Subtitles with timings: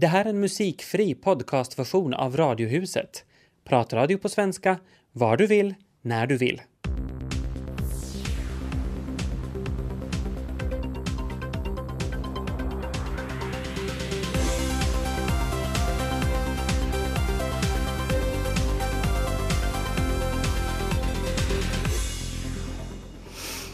[0.00, 3.24] Det här är en musikfri podcastversion av Radiohuset.
[3.64, 4.78] Pratradio på svenska,
[5.12, 6.62] var du vill, när du vill.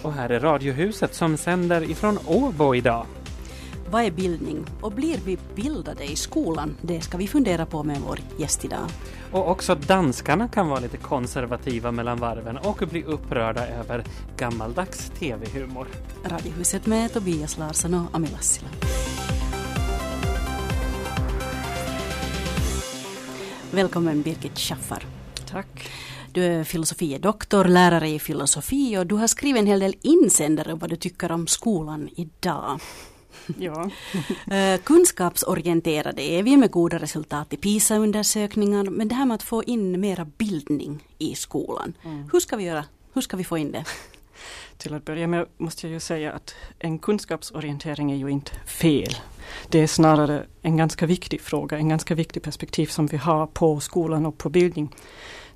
[0.03, 3.07] Och här är Radiohuset som sänder ifrån Åbo idag.
[3.91, 6.77] Vad är bildning och blir vi bildade i skolan?
[6.82, 8.88] Det ska vi fundera på med vår gäst idag.
[9.33, 14.05] Och också danskarna kan vara lite konservativa mellan varven och bli upprörda över
[14.37, 15.87] gammaldags tv-humor.
[16.25, 18.69] Radiohuset med Tobias Larsson och Ami Lassila.
[23.70, 25.06] Välkommen Birgit Schaffar.
[25.50, 25.91] Tack.
[26.33, 30.73] Du är filosofie doktor, lärare i filosofi och du har skrivit en hel del insändare
[30.73, 32.80] om vad du tycker om skolan idag.
[33.59, 33.91] Ja.
[34.50, 39.64] Eh, Kunskapsorienterade är vi med goda resultat i PISA-undersökningar men det här med att få
[39.64, 41.94] in mera bildning i skolan.
[42.05, 42.28] Mm.
[42.33, 42.84] Hur ska vi göra?
[43.12, 43.84] Hur ska vi få in det?
[44.78, 49.16] Till att börja med måste jag ju säga att en kunskapsorientering är ju inte fel.
[49.69, 53.81] Det är snarare en ganska viktig fråga, en ganska viktig perspektiv som vi har på
[53.81, 54.94] skolan och på bildning.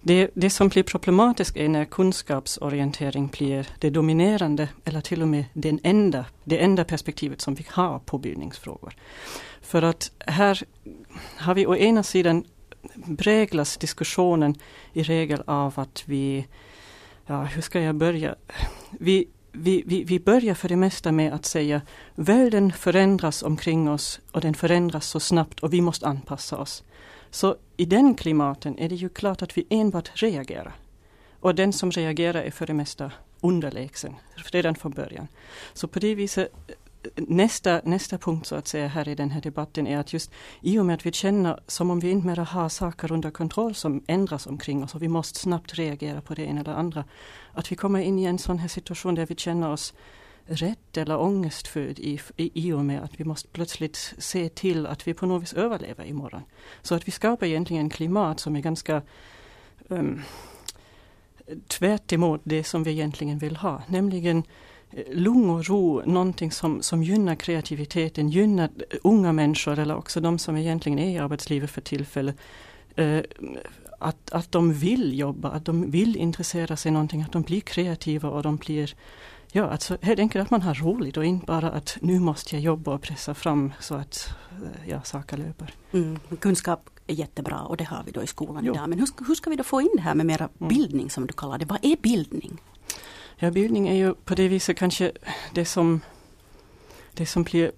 [0.03, 5.45] Det, det som blir problematiskt är när kunskapsorientering blir det dominerande eller till och med
[5.53, 8.95] den enda, det enda perspektivet som vi har på bildningsfrågor.
[9.61, 10.63] För att här
[11.37, 12.45] har vi å ena sidan
[13.19, 14.55] präglas diskussionen
[14.93, 16.47] i regel av att vi,
[17.27, 18.35] ja hur ska jag börja?
[18.91, 21.81] Vi, vi, vi, vi börjar för det mesta med att säga
[22.15, 26.85] världen förändras omkring oss och den förändras så snabbt och vi måste anpassa oss.
[27.31, 30.75] Så i den klimaten är det ju klart att vi enbart reagerar.
[31.41, 35.29] Och den som reagerar är för det mesta underlägsen, redan från början.
[35.73, 36.53] Så på det viset,
[37.17, 40.79] nästa, nästa punkt så att säga här i den här debatten är att just i
[40.79, 44.05] och med att vi känner som om vi inte mer har saker under kontroll som
[44.07, 47.05] ändras omkring oss och vi måste snabbt reagera på det ena eller andra.
[47.53, 49.95] Att vi kommer in i en sån här situation där vi känner oss
[50.51, 55.09] rätt eller ångestfödd i, i, i och med att vi måste plötsligt se till att
[55.09, 56.43] vi på något vis överlever imorgon.
[56.83, 59.03] Så att vi skapar egentligen klimat som är ganska
[59.89, 60.23] um,
[61.67, 64.43] tvärt emot det som vi egentligen vill ha, nämligen
[64.91, 70.21] eh, lugn och ro, någonting som, som gynnar kreativiteten, gynnar eh, unga människor eller också
[70.21, 72.37] de som egentligen är i arbetslivet för tillfället.
[72.99, 73.21] Uh,
[73.99, 78.31] att, att de vill jobba, att de vill intressera sig någonting, att de blir kreativa
[78.31, 78.95] och de blir
[79.53, 82.63] Ja, alltså helt enkelt att man har roligt och inte bara att nu måste jag
[82.63, 84.29] jobba och pressa fram så att
[84.87, 85.75] ja, saker löper.
[85.93, 88.75] Mm, kunskap är jättebra och det har vi då i skolan Jo.
[88.75, 88.89] idag.
[88.89, 90.69] Men hur, ska- hur ska vi då få in det här med mera Mm.
[90.69, 91.65] bildning som du kallar det?
[91.65, 92.61] Vad är bildning?
[93.37, 95.13] Ja, bildning är ju på det viset kanske
[95.55, 96.01] det som,
[97.15, 97.73] det som blir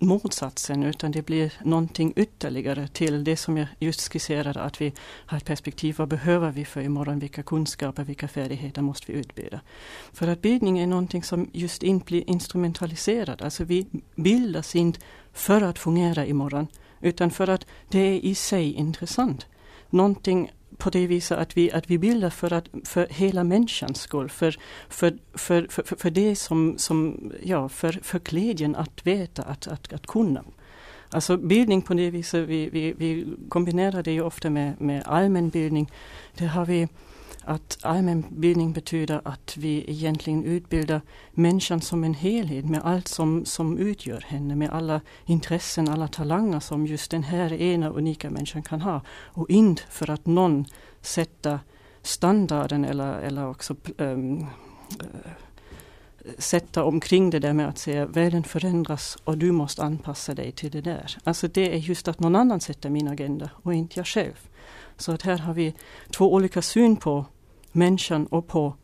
[0.00, 4.92] motsatsen utan det blir någonting ytterligare till det som jag just skisserade att vi
[5.26, 5.94] har ett perspektiv.
[5.98, 7.18] Vad behöver vi för imorgon?
[7.18, 9.60] Vilka kunskaper, vilka färdigheter måste vi utbilda?
[10.12, 13.42] För att bildning är någonting som just inte blir instrumentaliserad.
[13.42, 15.00] Alltså vi bildas inte
[15.32, 16.66] för att fungera imorgon
[17.00, 19.46] utan för att det är i sig intressant.
[19.90, 24.28] Någonting på det viset att vi, att vi bildar för, att, för hela människans skull,
[24.28, 24.58] för,
[24.88, 29.66] för, för, för, för, för det som, som ja, för, för glädjen att veta, att,
[29.66, 30.44] att, att kunna.
[31.12, 35.90] Alltså bildning på det viset, vi, vi, vi kombinerar det ju ofta med, med allmänbildning.
[36.34, 36.88] Det har vi
[37.44, 41.00] att allmänbildning betyder att vi egentligen utbildar
[41.32, 46.60] människan som en helhet med allt som, som utgör henne, med alla intressen, alla talanger
[46.60, 49.00] som just den här ena unika människan kan ha.
[49.10, 50.64] Och inte för att någon
[51.00, 51.58] sätter
[52.02, 54.48] standarden eller, eller också ehm, eh, um,
[56.38, 60.70] sätta omkring det där med att säga världen förändras och du måste anpassa dig till
[60.70, 61.16] det där.
[61.24, 64.49] Alltså det är just att någon annan sätter min agenda och inte jag själv.
[65.00, 65.74] Så att här har vi
[66.10, 67.24] två olika syn på
[67.72, 68.74] människan och på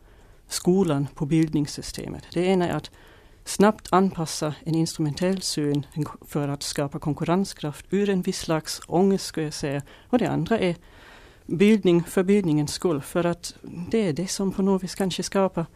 [0.48, 2.24] skolan, på bildningssystemet.
[2.32, 2.90] Det ena är att
[3.44, 5.86] snabbt anpassa en instrumentell syn
[6.20, 9.82] för att skapa konkurrenskraft ur en viss slags ångest, skulle jag säga.
[10.08, 10.76] Och det andra är
[11.46, 13.54] bildning för bildningens skull, för att
[13.90, 15.66] det är det som på något vis kanske skapar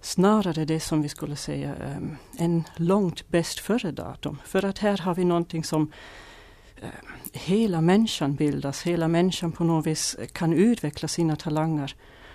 [0.00, 4.38] snarare det som vi skulle säga ehm, en långt bäst före-datum.
[4.44, 5.92] För att här har vi någonting som
[6.82, 6.90] ehm,
[7.34, 11.94] hela människan bildas, hela människan på något vis kan utveckla sina talanger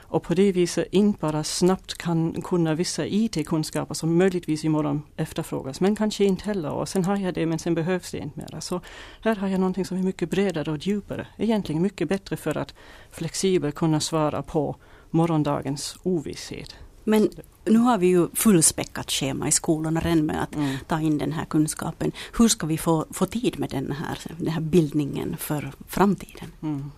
[0.09, 5.81] och på det viset inte bara snabbt kan kunna vissa IT-kunskaper som möjligtvis imorgon efterfrågas,
[5.81, 6.71] men kanske inte heller.
[6.71, 8.61] Och sen har jag det, men sen behövs det inte mera.
[8.61, 8.81] Så
[9.21, 11.27] här har jag någonting som är mycket bredare och djupare.
[11.37, 12.73] Egentligen mycket bättre för att
[13.11, 14.75] flexibelt kunna svara på
[15.09, 16.75] morgondagens ovisshet.
[17.09, 17.29] Men
[17.65, 20.75] nu har vi ju fullspäckat schema i skolorna redan med att Mm.
[20.87, 22.11] ta in den här kunskapen.
[22.37, 26.51] Hur ska vi få, få tid med den här, den här bildningen för framtiden?
[26.61, 26.91] Mm.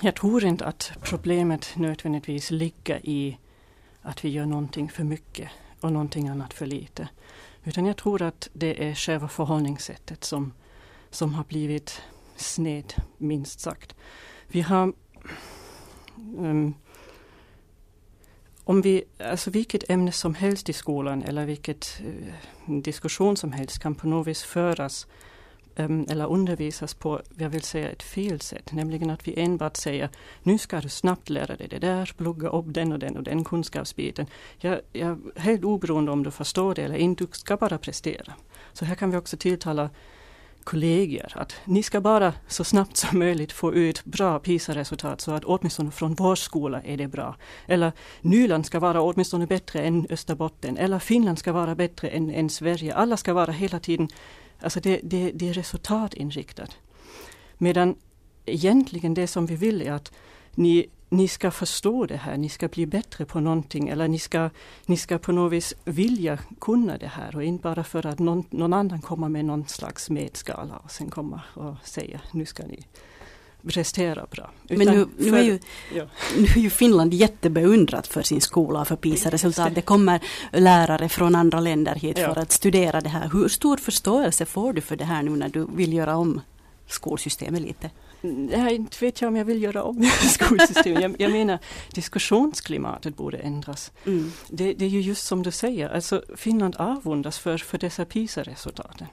[0.00, 3.38] Jag tror inte att problemet nödvändigtvis ligger i
[4.02, 5.48] att vi gör någonting för mycket
[5.80, 7.08] och någonting annat för lite.
[7.64, 10.52] Utan jag tror att det är själva förhållningssättet som,
[11.10, 12.00] som har blivit
[12.36, 13.94] sned, minst sagt.
[14.46, 14.92] Vi har
[16.38, 16.74] um,
[18.64, 23.78] om vi, alltså vilket ämne som helst i skolan eller vilket eh, diskussion som helst
[23.78, 25.06] kan på något vis föras
[25.76, 30.08] eh, eller undervisas på, jag vill säga ett fel sätt, nämligen att vi enbart säger
[30.42, 33.44] nu ska du snabbt lära dig det där, plugga upp den och den och den
[33.44, 34.26] kunskapsbiten.
[34.58, 38.32] Jag, jag, helt oberoende om du förstår det eller inte, du ska bara prestera.
[38.72, 39.90] Så här kan vi också tilltala
[40.64, 45.44] kollegor att ni ska bara så snabbt som möjligt få ut bra PISA-resultat så att
[45.44, 47.36] åtminstone från vår skola är det bra.
[47.66, 52.50] Eller Nyland ska vara åtminstone bättre än Österbotten eller Finland ska vara bättre än, än
[52.50, 52.94] Sverige.
[52.94, 54.08] Alla ska vara hela tiden,
[54.60, 56.76] alltså det, det, det är resultatinriktat.
[57.58, 57.94] Medan
[58.46, 60.12] egentligen det som vi vill är att
[60.56, 64.50] ni, ni ska förstå det här, ni ska bli bättre på någonting eller ni ska,
[64.86, 68.44] ni ska på något vis vilja kunna det här och inte bara för att någon,
[68.50, 72.86] någon annan kommer med någon slags medskala och sen kommer och säger nu ska ni
[73.66, 74.50] prestera bra.
[74.68, 75.58] Men nu, nu, för- är ju,
[75.94, 76.04] ja.
[76.36, 79.74] nu är ju Finland jättebeundrat för sin skola och för PISA-resultat.
[79.74, 80.20] Det kommer
[80.52, 82.34] lärare från andra länder hit Ja.
[82.34, 83.30] för att studera det här.
[83.32, 86.40] Hur stor förståelse får du för det här nu när du vill göra om
[86.86, 87.90] skolsystemet lite?
[88.24, 91.02] Nej, inte vet jag om jag vill göra om skolsystemet.
[91.02, 91.58] Jag, jag menar
[91.94, 93.92] diskussionsklimatet borde ändras.
[94.06, 94.32] Mm.
[94.48, 99.06] Det, det är ju just som du säger, alltså Finland avundas för, för dessa PISA-resultaten.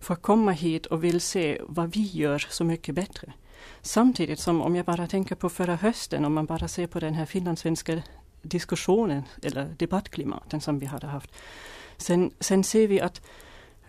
[0.00, 3.32] För att komma hit och vill se vad vi gör så mycket bättre.
[3.80, 7.14] Samtidigt som om jag bara tänker på förra hösten, om man bara ser på den
[7.14, 8.02] här finlandssvenska
[8.42, 11.30] diskussionen eller debattklimaten som vi hade haft.
[11.96, 13.22] Sen, sen ser vi att,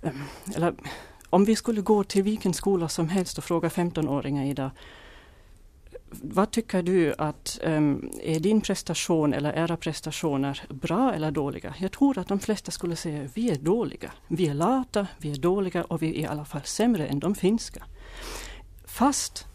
[0.03, 0.23] ehm,
[0.55, 0.75] eller
[1.33, 4.71] om vi skulle gå till vilken skola som helst och fråga 15-åringar idag
[6.21, 11.73] vad tycker du att um, är din prestation eller era prestationer bra eller dåliga?
[11.77, 14.11] Jag tror att de flesta skulle säga vi är dåliga.
[14.27, 17.35] Vi är lata, vi är dåliga och vi är i alla fall sämre än de
[17.35, 17.83] finska.
[18.85, 19.45] Fast,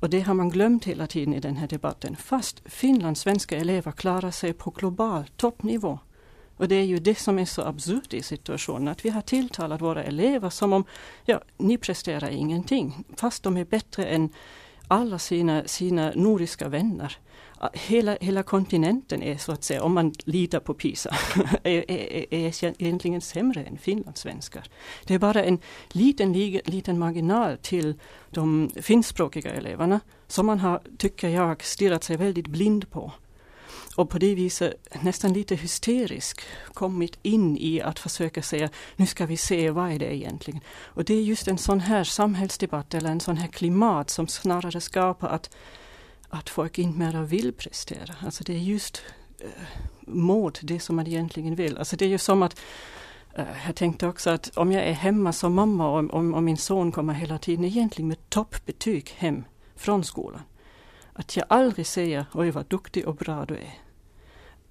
[0.00, 3.92] och det har man glömt hela tiden i den här debatten, fast Finlands svenska elever
[3.92, 5.98] klarar sig på global toppnivå.
[6.56, 9.80] Och det är ju det som är så absurt i situationen, att vi har tilltalat
[9.80, 10.84] våra elever som om,
[11.24, 14.30] ja, ni presterar ingenting, fast de är bättre än
[14.88, 17.16] alla sina, sina nordiska vänner.
[17.72, 21.16] Hela, hela kontinenten är så att säga, om man litar på PISA,
[21.62, 24.64] är, är, är egentligen sämre än finlandssvenskar.
[25.04, 25.58] Det är bara en
[25.88, 26.32] liten,
[26.64, 27.94] liten marginal till
[28.30, 33.12] de finskspråkiga eleverna som man har, tycker jag, stirrat sig väldigt blind på.
[33.96, 36.40] Och på det viset nästan lite hysterisk
[36.72, 40.60] kommit in i att försöka säga nu ska vi se vad är det egentligen.
[40.82, 44.80] Och det är just en sån här samhällsdebatt eller en sån här klimat som snarare
[44.80, 45.56] skapar att,
[46.28, 48.14] att folk inte mera vill prestera.
[48.24, 49.02] Alltså det är just
[49.38, 49.48] äh,
[50.00, 51.78] mot det som man egentligen vill.
[51.78, 52.60] Alltså det är ju som att
[53.34, 56.56] eh, jag tänkte också att om jag är hemma som mamma och om, om min
[56.56, 59.44] son kommer hela tiden egentligen med toppbetyg hem
[59.76, 60.42] från skolan.
[61.12, 63.83] Att jag aldrig säger oj vad duktig och bra du är.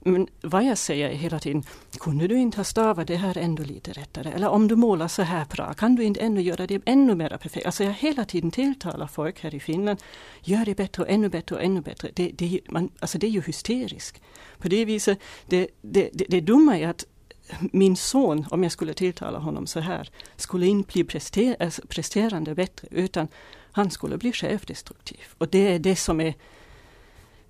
[0.05, 1.63] Men vad jag säger är hela tiden,
[1.99, 4.31] kunde du inte ha stavat det här ändå lite rättare?
[4.31, 7.29] Eller om du målar så här bra, kan du inte ännu göra det ännu mer
[7.29, 7.65] perfekt?
[7.65, 9.99] Alltså jag hela tiden tilltalar folk här i Finland,
[10.41, 12.09] gör det bättre och ännu bättre och ännu bättre.
[12.13, 14.21] Det, det, man, alltså det är ju hysteriskt.
[14.57, 17.05] På det viset, det, det, det, det dumma är att
[17.71, 22.55] min son, om jag skulle tilltala honom så här, skulle inte bli prester, alltså presterande
[22.55, 23.27] bättre, utan
[23.71, 25.19] han skulle bli självdestruktiv.
[25.37, 26.33] Och det är det som är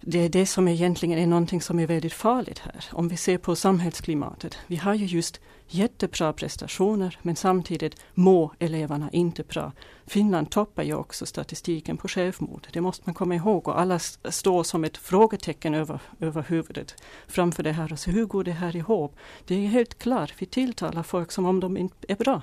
[0.05, 2.85] det är det som egentligen är någonting som är väldigt farligt här.
[2.91, 4.57] Om vi ser på samhällsklimatet.
[4.67, 9.71] Vi har ju just jättebra prestationer men samtidigt mår eleverna inte bra.
[10.05, 12.67] Finland toppar ju också statistiken på självmord.
[12.73, 17.63] Det måste man komma ihåg och alla står som ett frågetecken över, över huvudet framför
[17.63, 19.15] det här Alltså, hur går det här ihop?
[19.45, 22.41] Det är helt klart, vi tilltalar folk som om de inte är bra.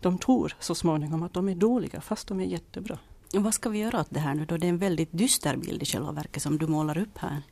[0.00, 2.98] De tror så småningom att de är dåliga fast de är jättebra.
[3.32, 4.56] Vad ska vi göra åt det här nu då?
[4.56, 7.42] Det är en väldigt dyster bild i själva verket som du målar upp här.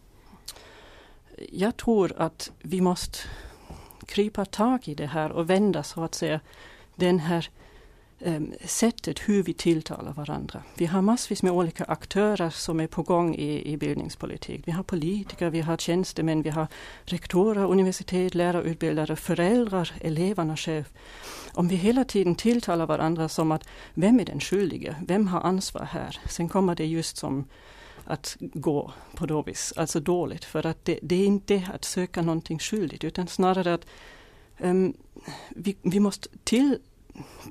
[1.52, 3.18] Jag tror att vi måste
[4.06, 6.40] krypa tag i det här och vända så att säga
[6.96, 7.50] den här
[8.20, 10.62] Ehm, sättet hur vi tilltalar varandra.
[10.74, 14.62] Vi har massvis med olika aktörer som är på gång i, i bildningspolitik.
[14.64, 16.66] Vi har politiker, vi har tjänstemän, vi har
[17.04, 20.84] rektorer, universitet, lärarutbildare, föräldrar, eleverna själv.
[21.52, 25.84] Om vi hela tiden tilltalar varandra som att vem är den skyldige, vem har ansvar
[25.84, 26.20] här?
[26.28, 27.44] Sen kommer det just som
[28.04, 30.44] att gå på dåvis, alltså dåligt.
[30.44, 33.86] För att det, det är inte att söka någonting skyldigt utan snarare att
[34.58, 34.94] um,
[35.48, 36.78] vi, vi måste till,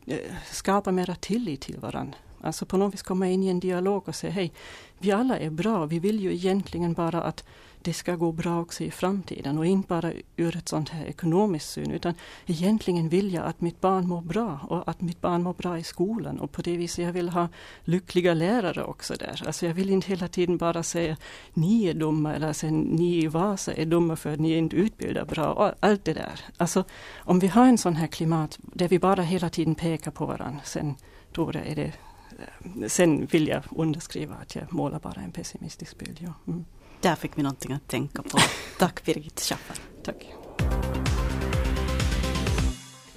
[0.06, 0.18] Eh,
[0.52, 2.18] skapa mera tillit till varandra.
[2.42, 4.54] Alltså på något vis komma in i en dialog och säga hej,
[5.00, 7.44] vi alla är bra, vi vill ju egentligen bara att
[7.82, 11.70] det ska gå bra också i framtiden och inte bara ur ett sånt här ekonomiskt
[11.70, 12.14] syn utan
[12.46, 15.84] egentligen vill jag att mitt barn mår bra och att mitt barn mår bra i
[15.84, 17.48] skolan och på det viset jag vill ha
[17.84, 19.44] lyckliga lärare också där.
[19.46, 21.18] Alltså jag vill inte hela tiden bara säga
[21.54, 24.76] ni är dumma eller säga, ni i Vasa är dumma för att ni är inte
[24.76, 26.40] utbildar bra och allt det där.
[26.58, 26.84] Alltså
[27.18, 30.62] om vi har en sån här klimat där vi bara hela tiden pekar på varandra
[30.64, 30.96] sen
[31.32, 31.94] då är det
[32.40, 36.18] eh, sen vill jag underskriva att jag målar bara en pessimistisk bild.
[36.22, 36.34] Ja.
[36.48, 36.66] Mm.
[37.02, 38.38] Där fick vi någonting att tänka på.
[38.80, 39.76] Tack Birgit Schaffer.
[40.04, 40.28] Tack.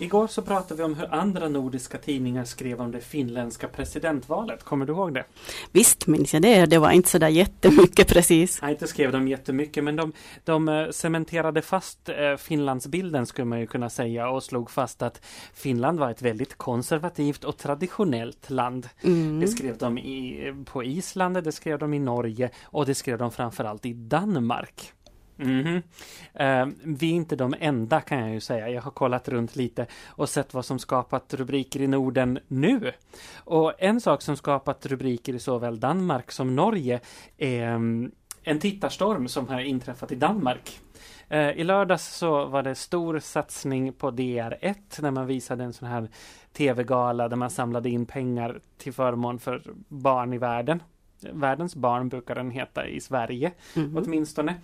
[0.00, 4.64] Igår så pratade vi om hur andra nordiska tidningar skrev om det finländska presidentvalet.
[4.64, 5.25] Kommer du ihåg det?
[5.73, 6.66] Visst minns jag det.
[6.66, 8.62] Det var inte så där jättemycket precis.
[8.62, 10.12] Nej, inte skrev de jättemycket, men de,
[10.45, 15.25] de eh, cementerade fast eh, Finlandsbilden skulle man ju kunna säga och slog fast att
[15.54, 18.88] Finland var ett väldigt konservativt och traditionellt land.
[19.02, 19.40] Mm.
[19.40, 23.30] Det skrev de i, på Island, det skrev de i Norge och det skrev de
[23.30, 24.92] framförallt i Danmark.
[25.40, 25.82] Mm
[26.35, 26.66] -hmm.
[26.66, 28.68] uh, vi är inte de enda kan jag ju säga.
[28.68, 32.92] Jag har kollat runt lite och sett vad som skapat rubriker i Norden nu.
[33.37, 37.00] Och en sak som skapat rubriker i såväl Danmark som Norge
[37.38, 40.80] är um, en tittarstorm som har inträffat i Danmark.
[41.32, 45.88] Uh, I lördags så var det stor satsning på DR1 när man visade en sån
[45.88, 46.09] här
[46.52, 50.82] tv-gala där man samlade in pengar till förmån för barn i världen.
[51.20, 54.04] Världens barn brukar den heta i Sverige mm -hmm.
[54.04, 54.54] åtminstone.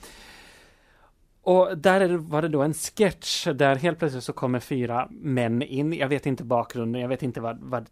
[1.47, 5.93] Och där var det då en sketch där helt plötsligt så kommer fyra män in.
[5.93, 7.87] Jag vet inte bakgrunden, jag vet inte vad, vad,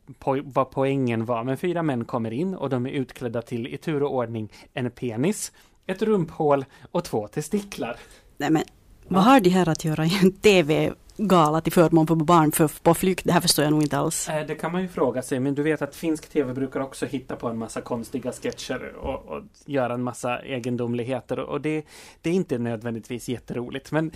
[0.44, 4.02] vad poängen var, men fyra män kommer in och de är utklädda till i tur
[4.02, 5.52] och ordning en penis,
[5.86, 7.96] ett rumphål och två testiklar.
[8.36, 8.62] Nej men,
[9.08, 12.70] vad har de här att göra i en tv gala till förmån för barn för,
[12.82, 13.24] på flykt.
[13.24, 14.28] Det här förstår jag nog inte alls.
[14.28, 17.06] Eh, det kan man ju fråga sig, men du vet att finsk tv brukar också
[17.06, 21.84] hitta på en massa konstiga sketcher och, och göra en massa egendomligheter och det,
[22.22, 23.92] det är inte nödvändigtvis jätteroligt.
[23.92, 24.10] Men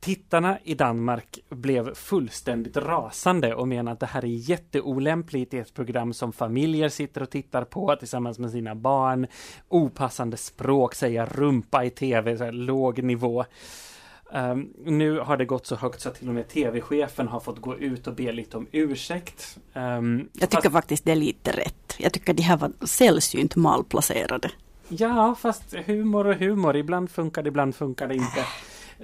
[0.00, 5.74] Tittarna i Danmark blev fullständigt rasande och menar att det här är jätteolämpligt i ett
[5.74, 9.26] program som familjer sitter och tittar på tillsammans med sina barn.
[9.68, 13.44] Opassande språk, säga rumpa i tv, så här låg nivå.
[14.32, 17.58] Um, nu har det gått så högt så att till och med tv-chefen har fått
[17.58, 19.58] gå ut och be lite om ursäkt.
[19.74, 20.72] Um, jag tycker fast...
[20.72, 21.96] faktiskt det är lite rätt.
[21.98, 24.50] Jag tycker de här var sällsynt malplacerade.
[24.88, 26.76] Ja, fast humor och humor.
[26.76, 28.44] Ibland funkar det, ibland funkar det inte.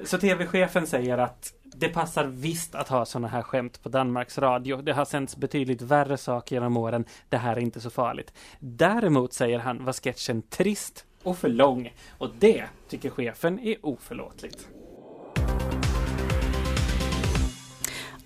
[0.04, 4.76] Så tv-chefen säger att det passar visst att ha sådana här skämt på Danmarks Radio.
[4.76, 7.04] Det har sänts betydligt värre saker genom åren.
[7.28, 8.32] Det här är inte så farligt.
[8.60, 11.94] Däremot säger han var sketchen trist och för lång.
[12.18, 14.68] Och det tycker chefen är oförlåtligt.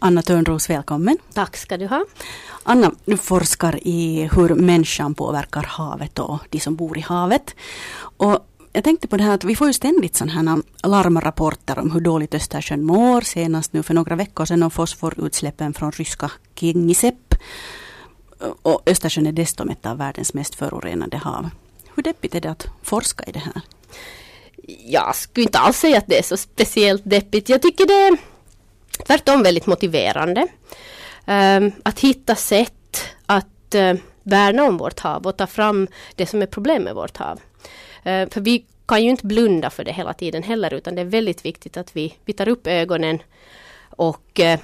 [0.03, 1.19] Anna Törnros, välkommen.
[1.35, 2.05] Tack ska du ha.
[2.63, 7.55] Anna, du forskar i hur människan påverkar havet och de som bor i havet.
[7.99, 11.91] Och jag tänkte på det här att vi får ju ständigt sådana här larmrapporter om
[11.91, 13.21] hur dåligt Östersjön mår.
[13.21, 17.35] Senast nu för några veckor sedan om fosforutsläppen från ryska Kingisepp.
[18.63, 21.51] Och Östersjön är dessutom ett av världens mest förorenade hav.
[21.95, 23.63] Hur deppigt är det att forska i det här?
[24.87, 27.49] Jag skulle inte alls säga att det är så speciellt deppigt.
[27.49, 28.30] Jag tycker det är
[29.07, 30.47] tvärtom väldigt motiverande.
[31.27, 36.43] Um, att hitta sätt att uh, värna om vårt hav och ta fram det som
[36.43, 37.41] är problem med vårt hav.
[38.07, 41.05] Uh, för vi kan ju inte blunda för det hela tiden heller utan det är
[41.05, 43.23] väldigt viktigt att vi, vi tar upp ögonen
[43.91, 44.61] och uh,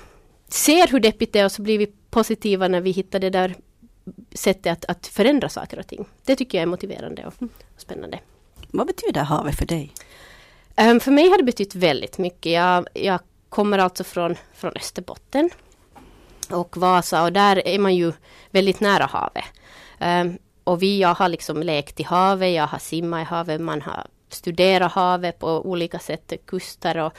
[0.49, 3.54] ser hur deppigt det är och så blir vi positiva när vi hittar det där
[4.35, 6.04] sättet att, att förändra saker och ting.
[6.25, 7.35] Det tycker jag är motiverande och,
[7.75, 8.18] och spännande.
[8.71, 9.92] Vad betyder havet för dig?
[10.76, 12.52] Um, för mig har det betytt väldigt mycket.
[12.52, 13.21] Jag, jag
[13.56, 15.50] kommer alltså från, från Österbotten
[16.50, 18.12] och Vasa och där är man ju
[18.50, 19.44] väldigt nära havet.
[20.00, 23.82] Um, och vi, jag har liksom lekt i havet, jag har simmat i havet, man
[23.82, 27.12] har studerat havet på olika sätt, kuster och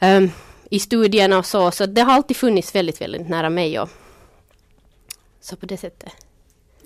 [0.00, 0.30] um,
[0.70, 1.70] i studierna och så.
[1.70, 3.80] Så det har alltid funnits väldigt, väldigt nära mig.
[3.80, 3.88] Och,
[5.40, 6.12] så på det sättet.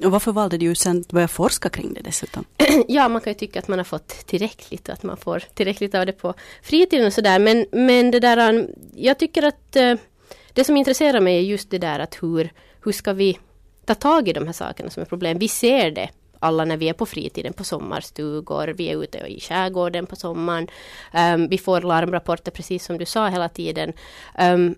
[0.04, 2.44] Och varför valde du sen att börja forska kring det dessutom?
[2.88, 5.94] ja, man kan ju tycka att man har fått tillräckligt och att man får tillräckligt
[5.94, 7.38] av det på fritiden och sådär.
[7.38, 9.94] Men, men det där, um, jag tycker att eh,
[10.52, 12.52] det som intresserar mig är just det där att hur,
[12.84, 13.38] hur ska vi
[13.84, 15.38] ta tag i de här sakerna som är problem.
[15.38, 19.40] Vi ser det alla när vi är på fritiden, på sommarstugor, vi är ute i
[19.40, 20.68] skärgården på sommaren.
[21.34, 23.92] Um, vi får larmrapporter precis som du sa hela tiden.
[24.38, 24.74] Um,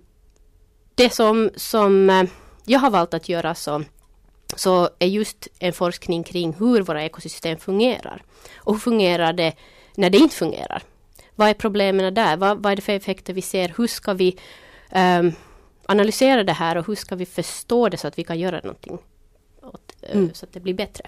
[0.95, 2.25] det som, som eh,
[2.65, 3.85] jag har valt att göra som
[4.57, 8.23] så är just en forskning kring hur våra ekosystem fungerar.
[8.57, 9.53] Och hur fungerar det
[9.95, 10.83] när det inte fungerar?
[11.35, 12.37] Vad är problemen där?
[12.37, 13.75] Vad, vad är det för effekter vi ser?
[13.77, 14.37] Hur ska vi
[14.95, 15.33] um,
[15.87, 18.99] analysera det här och hur ska vi förstå det så att vi kan göra någonting
[19.63, 20.35] åt, uh, mm.
[20.35, 21.05] så att det blir bättre?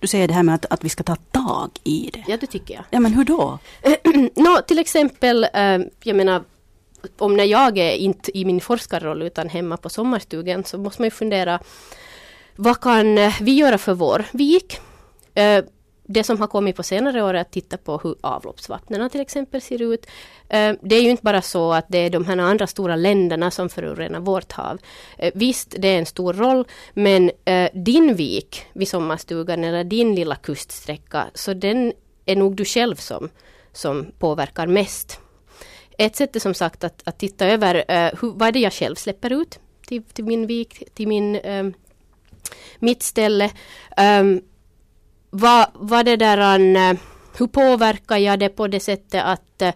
[0.00, 2.24] Du säger det här med att, att vi ska ta tag i det.
[2.28, 2.84] Ja, det tycker jag.
[2.90, 3.58] Ja, men hur då?
[4.34, 6.44] no, till exempel, um, jag menar,
[7.18, 11.06] om när jag är inte i min forskarroll utan hemma på sommarstugan så måste man
[11.06, 11.60] ju fundera
[12.56, 14.78] vad kan eh, vi göra för vår vik?
[15.34, 15.64] Eh,
[16.08, 19.60] det som har kommit på senare år är att titta på hur avloppsvattnen till exempel
[19.60, 20.06] ser ut.
[20.48, 23.50] Eh, det är ju inte bara så att det är de här andra stora länderna
[23.50, 24.78] som förorenar vårt hav.
[25.34, 27.30] Visst, det är en stor roll, men
[27.72, 31.92] din vik vid sommarstugan eller din lilla kuststräcka, så den
[32.26, 33.28] är nog du själv som,
[33.72, 35.20] som påverkar mest.
[35.98, 37.74] Ett sätt är som sagt att, att titta över
[38.20, 41.40] hur, vad är det jag själv släpper ut till, till min vik, till min,
[42.78, 43.50] mitt ställe.
[44.20, 44.40] Um,
[45.30, 46.96] vad, vad det där an, eh,
[47.38, 49.70] hur påverkar jag det på det sättet att uh,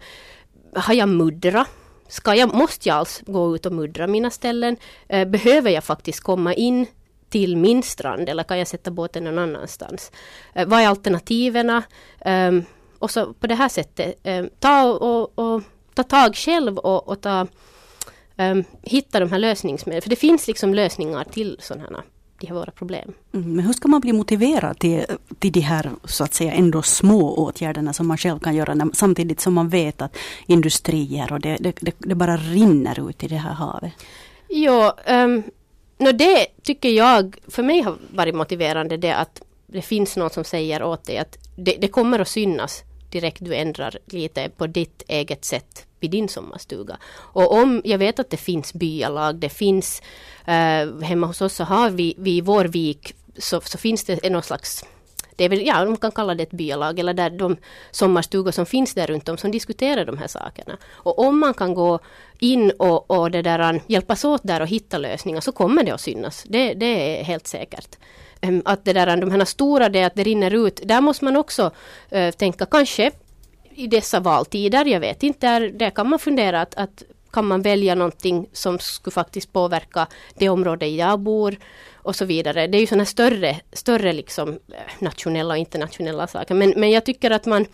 [0.74, 1.66] har jag muddra?
[2.08, 4.76] Ska jag, måste jag alls gå ut och muddra mina ställen?
[5.12, 6.86] Uh, behöver jag faktiskt komma in
[7.28, 10.12] till min strand eller kan jag sätta båten någon annanstans?
[10.58, 11.70] Uh, vad är alternativen?
[11.70, 11.82] Um,
[12.20, 12.64] ehm,
[12.98, 15.62] och så på det här sättet um, ta, och, och,
[15.94, 17.46] ta tag själv och, och ta,
[18.36, 20.02] um, hitta de här lösningsmedlen.
[20.02, 22.02] För det finns liksom lösningar till sådana här
[22.40, 23.12] de här våra problem.
[23.32, 25.04] Mm, men hur ska man bli motiverad till,
[25.38, 28.90] till de här så att säga ändå små åtgärderna som man själv kan göra när,
[28.92, 30.16] samtidigt som man vet att
[30.46, 33.92] industrier och det, det, det, det bara rinner ut i det här havet?
[34.48, 35.42] Jo, um,
[35.98, 40.44] no det tycker jag för mig har varit motiverande det att det finns någon som
[40.44, 45.02] säger åt dig att det, det kommer att synas direkt du ändrar lite på ditt
[45.08, 46.98] eget sätt i din sommarstuga.
[47.12, 50.02] Och om jag vet att det finns byalag, det finns
[50.44, 54.30] eh, hemma hos oss så har vi, vi i vår vik så, så finns det
[54.30, 54.84] någon slags
[55.40, 57.56] det är väl, ja, de kan kalla det ett byalag eller där de
[57.90, 60.76] sommarstugor som finns där runt om som diskuterar de här sakerna.
[60.92, 61.98] Och om man kan gå
[62.38, 66.00] in och, och det där, hjälpas åt där och hitta lösningar så kommer det att
[66.00, 66.44] synas.
[66.48, 67.96] Det, det är helt säkert.
[68.40, 71.36] Ehm, att det där, de här stora, det att det rinner ut, där måste man
[71.36, 71.70] också
[72.14, 73.10] uh, tänka kanske
[73.80, 77.62] i dessa valtider, jag vet inte, där, där kan man fundera att, att kan man
[77.62, 81.56] välja någonting som skulle faktiskt påverka det område jag bor
[81.94, 82.66] och så vidare.
[82.66, 86.54] Det är ju sådana större, större liksom eh, nationella och internationella saker.
[86.54, 87.66] Men, men jag tycker att man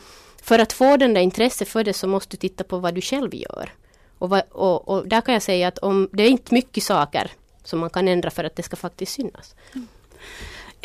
[0.42, 3.01] för att få den där intresse för det så måste du titta på vad du
[3.01, 3.71] själv gör.
[4.19, 7.31] Och, vad, och, och, där kan jag säga att om det är inte mycket saker
[7.64, 9.55] som man kan ändra för att det ska faktiskt synas.
[9.75, 9.88] Mm.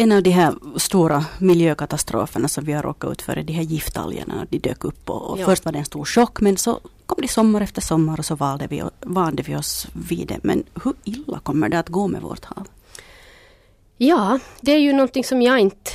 [0.02, 3.64] En av de här stora miljökatastroferna som vi har råkat ut för är de här
[3.64, 4.48] giftalgerna.
[4.50, 5.46] De dök upp och, och ja.
[5.46, 8.36] först var det en stor chock men så kom det sommar efter sommar och så
[8.36, 10.40] valde vi, vande vi oss vid det.
[10.44, 12.68] Men hur illa kommer det att gå med vårt hav?
[13.98, 15.92] Ja, det är ju någonting som jag inte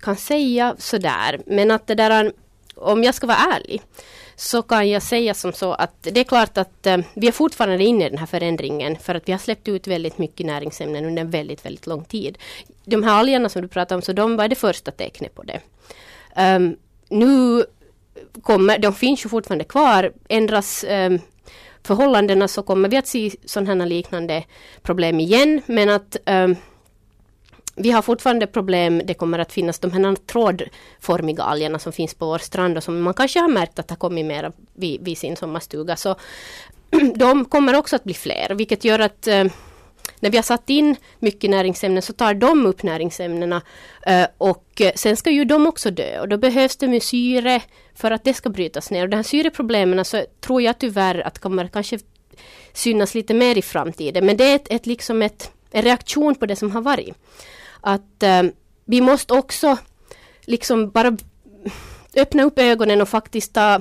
[0.00, 1.40] kan säga sådär.
[1.46, 2.32] Men att det där,
[2.74, 3.82] om jag ska vara ärlig,
[4.40, 7.84] så kan jag säga som så att det är klart att eh, vi är fortfarande
[7.84, 11.22] inne i den här förändringen för att vi har släppt ut väldigt mycket näringsämnen under
[11.22, 12.38] en väldigt, väldigt lång tid.
[12.84, 15.60] De här algerna som du pratar om, så de var det första tecknet på det.
[16.56, 16.76] Um,
[17.08, 17.64] nu
[18.42, 21.20] kommer, de finns ju fortfarande kvar, ändras um,
[21.82, 24.44] förhållandena så kommer vi att se sådana här liknande
[24.82, 26.56] problem igen men att um,
[27.78, 32.26] vi har fortfarande problem, det kommer att finnas de här trådformiga algerna som finns på
[32.26, 35.36] vår strand och som man kanske har märkt att har kommit mer vid, vid sin
[35.36, 35.96] sommarstuga.
[35.96, 36.16] Så
[37.14, 39.44] de kommer också att bli fler, vilket gör att eh,
[40.20, 43.62] när vi har satt in mycket näringsämnen så tar de upp näringsämnena
[44.06, 47.62] eh, och eh, sen ska ju de också dö och då behövs det med syre
[47.94, 49.02] för att det ska brytas ner.
[49.02, 51.98] Och de här syreproblemen så tror jag tyvärr att kommer kanske
[52.72, 56.46] synas lite mer i framtiden men det är ett, ett liksom ett, en reaktion på
[56.46, 57.14] det som har varit
[57.80, 58.42] att eh,
[58.84, 59.78] vi måste också
[60.40, 61.16] liksom bara
[62.16, 63.80] öppna upp ögonen och faktiskt ta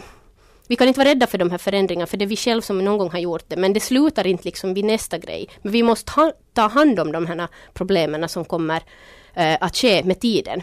[0.69, 2.85] vi kan inte vara rädda för de här förändringarna för det är vi själva som
[2.85, 5.49] någon gång har gjort det men det slutar inte liksom vid nästa grej.
[5.61, 8.83] Men vi måste ha, ta hand om de här problemen som kommer
[9.33, 10.61] eh, att ske med tiden.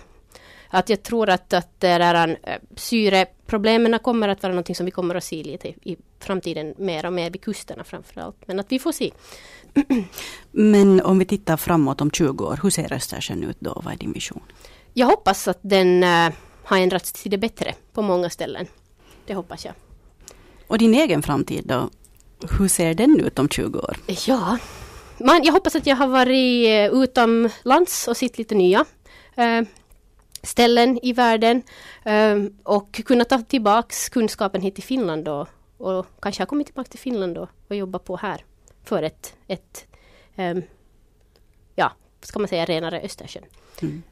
[0.74, 4.90] Att jag tror att, att det där, äh, syreproblemen kommer att vara någonting som vi
[4.90, 8.36] kommer att se lite i, i framtiden mer och mer vid kusterna framförallt.
[8.46, 9.10] Men att vi får se.
[10.50, 13.82] Men om vi tittar framåt om 20 år, hur ser Östersjön ut då?
[13.84, 14.42] Vad är din vision?
[14.92, 16.32] Jag hoppas att den äh,
[16.64, 18.66] har ändrats till det bättre på många ställen.
[19.26, 19.74] Det hoppas jag.
[20.66, 21.90] Och din egen framtid då?
[22.58, 23.96] Hur ser den ut om 20 år?
[24.26, 24.58] Ja,
[25.18, 28.84] man, jag hoppas att jag har varit äh, utomlands och sett lite nya
[29.36, 29.62] äh,
[30.44, 31.62] ställen i världen
[32.62, 35.46] och kunna ta tillbaks kunskapen hit till Finland då,
[35.78, 38.44] och kanske har kommit tillbaka till Finland då och jobbat på här
[38.84, 39.86] för ett, ett
[40.36, 40.62] um,
[41.74, 43.44] ja, ska man säga, renare Östersjön.
[43.82, 44.02] Mm.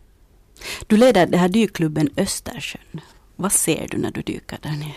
[0.86, 3.00] Du leder den här dykklubben Östersjön.
[3.36, 4.94] Vad ser du när du dyker där nere?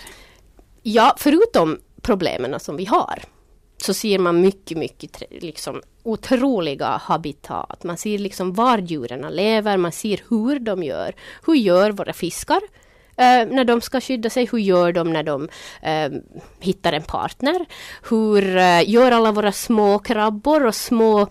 [0.81, 3.23] Ja, förutom problemen som vi har
[3.85, 7.83] så ser man mycket, mycket liksom, otroliga habitat.
[7.83, 11.15] Man ser liksom var djuren lever, man ser hur de gör.
[11.45, 12.61] Hur gör våra fiskar?
[13.17, 15.49] Eh, när de ska skydda sig, hur gör de när de
[15.81, 16.09] eh,
[16.59, 17.65] hittar en partner?
[18.09, 21.27] Hur eh, gör alla våra små krabbor och små,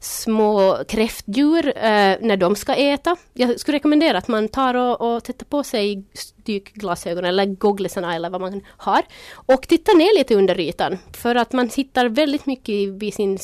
[0.00, 3.16] små kräftdjur eh, när de ska äta?
[3.32, 6.04] Jag skulle rekommendera att man tar och, och sätter på sig
[6.36, 11.52] dykglasögonen eller googlesarna eller vad man har och tittar ner lite under ytan för att
[11.52, 13.38] man hittar väldigt mycket vid sin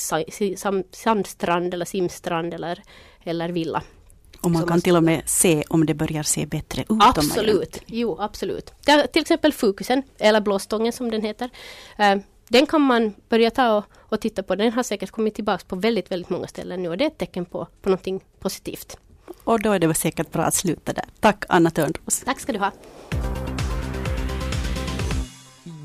[0.92, 2.82] sandstrand eller simstrand eller,
[3.24, 3.82] eller villa.
[4.40, 6.88] Och man kan till och med se om det börjar se bättre ut.
[7.00, 8.72] Absolut, jo absolut.
[9.12, 11.50] till exempel fokusen, eller blåstången som den heter.
[11.98, 12.16] Eh,
[12.48, 14.54] den kan man börja ta och, och, titta på.
[14.54, 17.18] Den har säkert kommit tillbaka på väldigt, väldigt många ställen nu och det är ett
[17.18, 18.96] tecken på, på någonting positivt.
[19.44, 21.04] Och då är det säkert bra att sluta där.
[21.20, 22.22] Tack Anna Törnros.
[22.24, 22.72] Tack ska du ha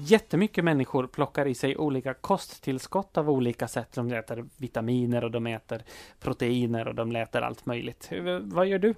[0.06, 3.92] jättemycket människor plockar i sig olika kosttillskott av olika sätt.
[3.96, 5.82] De äter vitaminer och de äter
[6.20, 8.10] proteiner och de äter allt möjligt.
[8.42, 8.94] Vad gör du?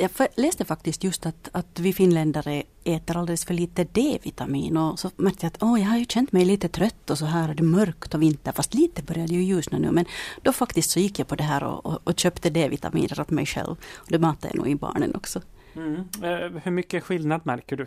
[0.00, 5.10] Jag läste faktiskt just att, att vi finländare äter alldeles för lite D-vitamin och så
[5.16, 7.54] märkte jag att åh, jag har ju känt mig lite trött och så här är
[7.54, 10.04] det mörkt och vinter fast lite började ju ljusna nu men
[10.42, 13.46] då faktiskt så gick jag på det här och, och, och köpte D-vitaminer åt mig
[13.46, 15.40] själv och det matar jag nog i barnen också.
[15.76, 15.94] Mm.
[16.22, 17.86] Eh, hur mycket skillnad märker du?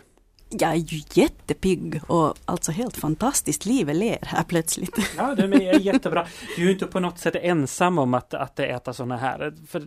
[0.58, 3.66] Jag är ju jättepigg och alltså helt fantastiskt.
[3.66, 4.96] Livet ler här plötsligt.
[5.16, 6.26] Ja, det är jättebra.
[6.56, 9.54] Du är ju inte på något sätt ensam om att, att äta sådana här.
[9.66, 9.82] För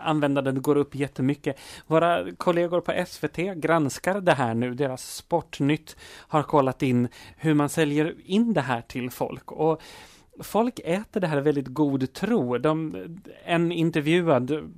[0.00, 1.58] användandet går upp jättemycket.
[1.86, 4.74] Våra kollegor på SVT granskar det här nu.
[4.74, 9.52] Deras Sportnytt har kollat in hur man säljer in det här till folk.
[9.52, 9.82] Och
[10.40, 12.58] folk äter det här väldigt god tro.
[12.58, 12.96] De,
[13.44, 14.72] en intervjuad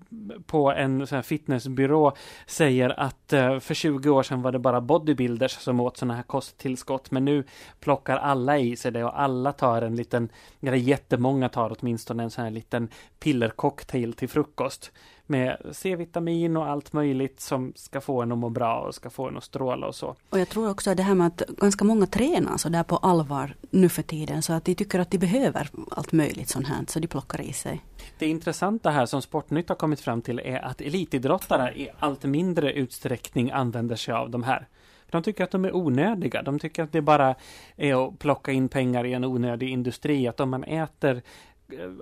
[0.46, 2.12] på en sån fitnessbyrå
[2.46, 6.22] säger att eh, för 20 år sedan var det bara bodybuilders som åt sådana här
[6.22, 7.44] kosttillskott men nu
[7.80, 10.28] plockar alla i sig det och alla tar en liten,
[10.60, 14.92] eller jättemånga tar åtminstone en sån här liten pillercocktail till frukost
[15.28, 19.28] med C-vitamin och allt möjligt som ska få en att må bra och ska få
[19.28, 20.16] en att stråla och så.
[20.30, 23.54] Och jag tror också det här med att ganska många tränar så där på allvar
[23.70, 26.98] nu för tiden så att de tycker att de behöver allt möjligt sånt här så
[26.98, 27.80] de plockar i sig.
[28.18, 32.72] Det intressanta här som Sportnytt har kommit fram till är att elitidrottare i allt mindre
[32.72, 34.68] utsträckning använder sig av de här.
[35.10, 36.42] De tycker att de är onödiga.
[36.42, 37.34] De tycker att det bara
[37.76, 40.28] är att plocka in pengar i en onödig industri.
[40.28, 41.22] Att om man äter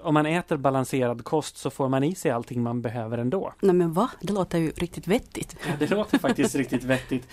[0.02, 3.52] om man äter balanserad kost så får man i sig allting man behöver ändå.
[3.60, 4.10] Nej men va?
[4.20, 5.56] Det låter ju riktigt vettigt.
[5.66, 7.28] Ja, det låter faktiskt riktigt vettigt.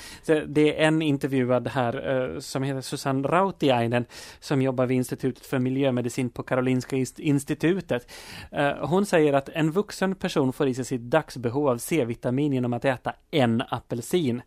[0.48, 4.06] Det är en intervjuad här uh, som heter Susanne Rautiainen
[4.40, 8.12] som jobbar vid Institutet för miljömedicin på Karolinska institutet.
[8.58, 12.74] Uh, hon säger att en vuxen person får i sig sitt dagsbehov av C-vitamin genom
[12.74, 14.42] att äta en apelsin.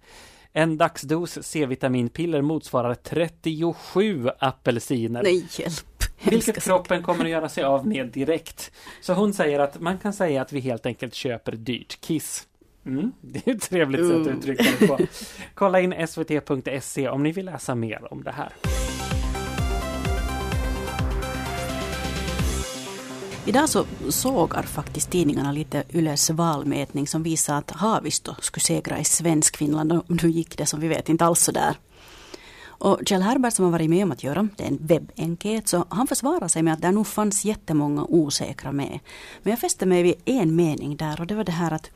[0.52, 5.22] En dagsdos C-vitaminpiller motsvarar 37 apelsiner.
[5.22, 5.95] Nej, hjälp.
[6.22, 8.72] Vilket kroppen kommer att göra sig av med direkt.
[9.00, 12.46] Så hon säger att man kan säga att vi helt enkelt köper dyrt kiss.
[12.86, 14.98] Mm, det är ett trevligt sätt att uttrycka det på.
[15.54, 18.52] Kolla in svt.se om ni vill läsa mer om det här.
[23.48, 29.04] Idag så sågar faktiskt tidningarna lite Yles valmätning som visar att Haavisto skulle segra i
[29.04, 31.76] Svenskfinland och nu gick det som vi vet inte alls så där.
[32.78, 35.84] Och Kjell Herbert som har varit med om att göra, det är en webbenkät, så
[35.88, 38.98] han försvarar sig med att det nog fanns jättemånga osäkra med.
[39.42, 41.90] Men jag fäste mig vid en mening där och det var det här att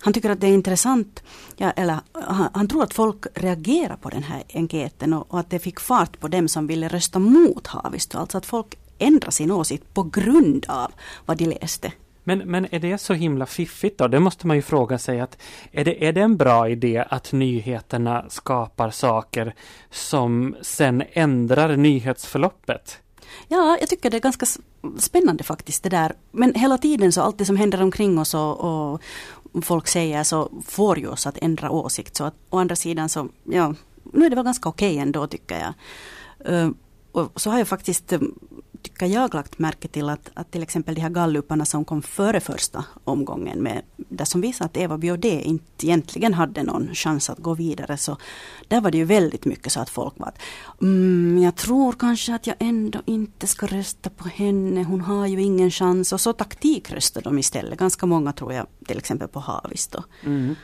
[0.00, 1.22] han tycker att det är intressant,
[1.56, 5.50] ja, eller han, han, tror att folk reagerar på den här enkäten och, och, att
[5.50, 8.18] det fick fart på dem som ville rösta mot Haavisto.
[8.18, 10.92] Alltså att folk ändrar sin åsikt på grund av
[11.26, 11.92] vad de läste.
[12.28, 14.08] Men, men är det så himla fiffigt då?
[14.08, 15.38] Det måste man ju fråga sig att
[15.72, 19.54] är det, är det en bra idé att nyheterna skapar saker
[19.90, 22.98] som sen ändrar nyhetsförloppet?
[23.48, 24.46] Ja, jag tycker det är ganska
[24.98, 26.12] spännande faktiskt det där.
[26.32, 29.00] Men hela tiden så allt det som händer omkring oss och, och
[29.62, 32.16] folk säger så får ju oss att ändra åsikt.
[32.16, 33.74] Så att å andra sidan så, ja,
[34.12, 35.74] nu är det väl ganska okej okay ändå tycker jag.
[36.52, 36.70] Uh,
[37.12, 38.20] och så har jag faktiskt eh,
[38.86, 42.40] tycker jag lagt märke till att, att till exempel de här galluparna som kom före
[42.40, 47.38] första omgången med, där som visar att Eva Biaudet inte egentligen hade någon chans att
[47.38, 47.96] gå vidare.
[47.96, 48.16] Så
[48.68, 50.38] där var det ju väldigt mycket så att folk var att
[50.82, 55.42] mm, jag tror kanske att jag ändå inte ska rösta på henne, hon har ju
[55.42, 56.12] ingen chans.
[56.12, 60.02] Och så taktikröstade de istället, ganska många tror jag, till exempel på Haavisto.
[60.24, 60.54] Mm.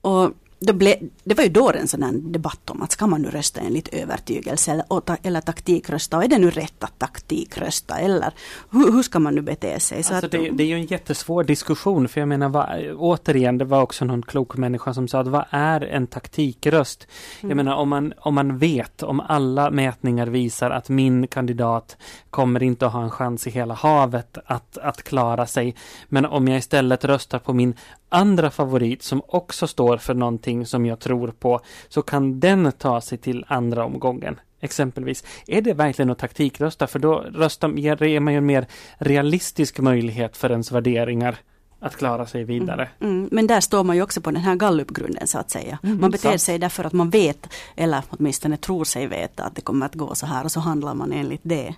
[0.00, 0.30] Och
[0.60, 3.60] ble, det var ju då en sån här debatt om att ska man nu rösta
[3.60, 4.84] enligt övertygelse eller,
[5.22, 8.32] eller taktikrösta och är det nu rätt att taktikrösta eller
[8.70, 10.02] hur, hur ska man nu bete sig?
[10.02, 13.58] Så alltså att, det, det, är ju en jättesvår diskussion för jag menar vad, återigen
[13.58, 17.06] det var också någon klok människa som sa att vad är en taktikröst?
[17.40, 17.50] Mm.
[17.50, 21.96] Jag menar om man, om man vet, om alla mätningar visar att min kandidat
[22.30, 25.74] kommer inte att ha en chans i hela havet att, att klara sig.
[26.08, 27.74] Men om jag istället röstar på min
[28.14, 33.00] andra favorit som också står för någonting som jag tror på så kan den ta
[33.00, 34.40] sig till andra omgången.
[34.60, 35.24] Exempelvis.
[35.46, 36.86] Är det verkligen att taktikrösta?
[36.86, 38.66] För då röstar, ger man ju en mer
[38.98, 41.36] realistisk möjlighet för ens värderingar
[41.80, 42.88] att klara sig vidare.
[43.00, 43.28] Mm, mm.
[43.32, 45.78] Men där står man ju också på den här gallupgrunden så att säga.
[45.82, 46.40] Mm, man beter sant.
[46.40, 50.14] sig därför att man vet, eller åtminstone tror sig veta att det kommer att gå
[50.14, 51.74] så här och så handlar man enligt det.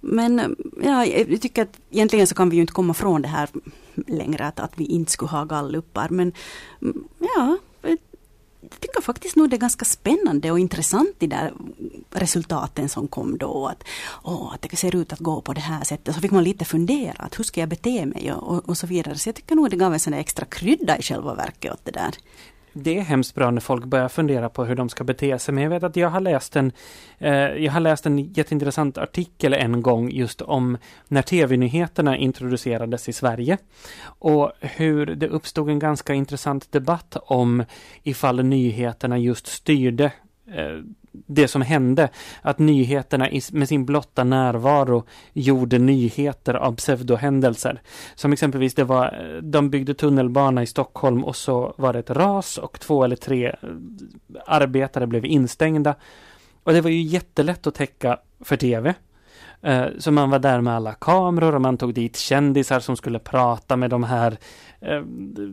[0.00, 3.48] Men ja, jag tycker att egentligen så kan vi ju inte komma från det här
[4.06, 6.08] längre att, att vi inte skulle ha gallupar.
[6.08, 6.32] Men
[6.82, 7.58] mm, ja,
[8.60, 11.52] jag tycker faktiskt nog det är ganska spännande och intressant de där
[12.10, 13.66] resultaten som kom då.
[13.66, 13.84] Att,
[14.22, 16.14] åh, att det ser ut att gå på det här sättet.
[16.14, 18.86] Så fick man lite fundera, att hur ska jag bete mig och, och, och så
[18.86, 19.18] vidare.
[19.18, 21.90] Så jag tycker nog det gav en sån extra krydda i själva verket åt det
[21.90, 22.14] där
[22.82, 25.54] det är hemskt bra när folk börjar fundera på hur de ska bete sig.
[25.54, 26.72] Men jag vet att jag har läst en,
[27.18, 33.12] eh, jag har läst en jätteintressant artikel en gång just om när tv-nyheterna introducerades i
[33.12, 33.58] Sverige.
[34.04, 37.64] Och hur det uppstod en ganska intressant debatt om
[38.02, 40.12] ifall nyheterna just styrde
[40.54, 40.78] eh,
[41.26, 42.08] det som hände,
[42.42, 47.82] att nyheterna med sin blotta närvaro gjorde nyheter av pseudohändelser.
[48.14, 52.58] Som exempelvis det var, de byggde tunnelbana i Stockholm och så var det ett ras
[52.58, 53.54] och två eller tre eh,
[54.46, 55.94] arbetare blev instängda.
[56.62, 58.94] Och det var ju jättelätt att täcka för tv.
[59.62, 63.18] Eh, så man var där med alla kameror och man tog dit kändisar som skulle
[63.18, 64.38] prata med de här
[64.80, 65.02] eh,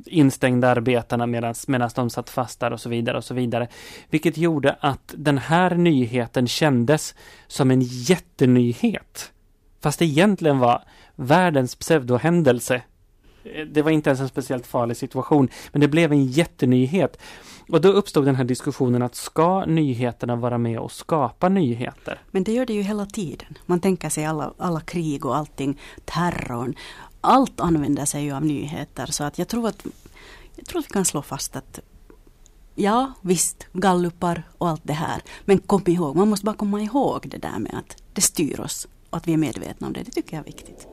[0.05, 1.25] instängda arbetarna
[1.67, 3.67] medan de satt fast där och så vidare och så vidare.
[4.09, 7.15] Vilket gjorde att den här nyheten kändes
[7.47, 9.31] som en jättenyhet.
[9.81, 10.83] Fast det egentligen var
[11.15, 12.81] världens pseudohändelse.
[13.43, 17.17] Eh, det var inte ens en speciellt farlig situation, men det blev en jättenyhet.
[17.69, 22.21] Och då uppstod den här diskussionen att ska nyheterna vara med och skapa nyheter?
[22.31, 23.57] Men det gör det ju hela tiden.
[23.65, 26.75] Man tänker sig alla, alla krig och allting, terrorn.
[27.21, 29.85] Allt använder sig ju av nyheter så att jag tror att,
[30.55, 31.79] jag tror att vi kan slå fast att
[32.77, 35.21] Ja, visst, gallupar och allt det här.
[35.45, 38.87] Men kom ihåg, man måste bara komma ihåg det där med att det styr oss
[39.09, 40.03] och att vi är medvetna om det.
[40.03, 40.87] Det tycker jag är viktigt.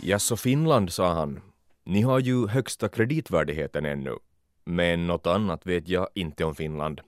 [0.00, 1.40] Ja, så Finland, sa han.
[1.84, 4.16] Ni har ju högsta kreditvärdigheten ännu,
[4.64, 7.00] men något annat vet jag inte om Finland.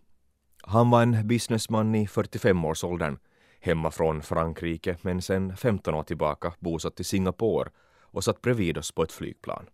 [0.62, 3.18] Han var en businessman i 45-årsåldern,
[3.60, 8.92] hemma från Frankrike men sen 15 år tillbaka bosatt i Singapore och satt bredvid oss
[8.92, 9.66] på ett flygplan.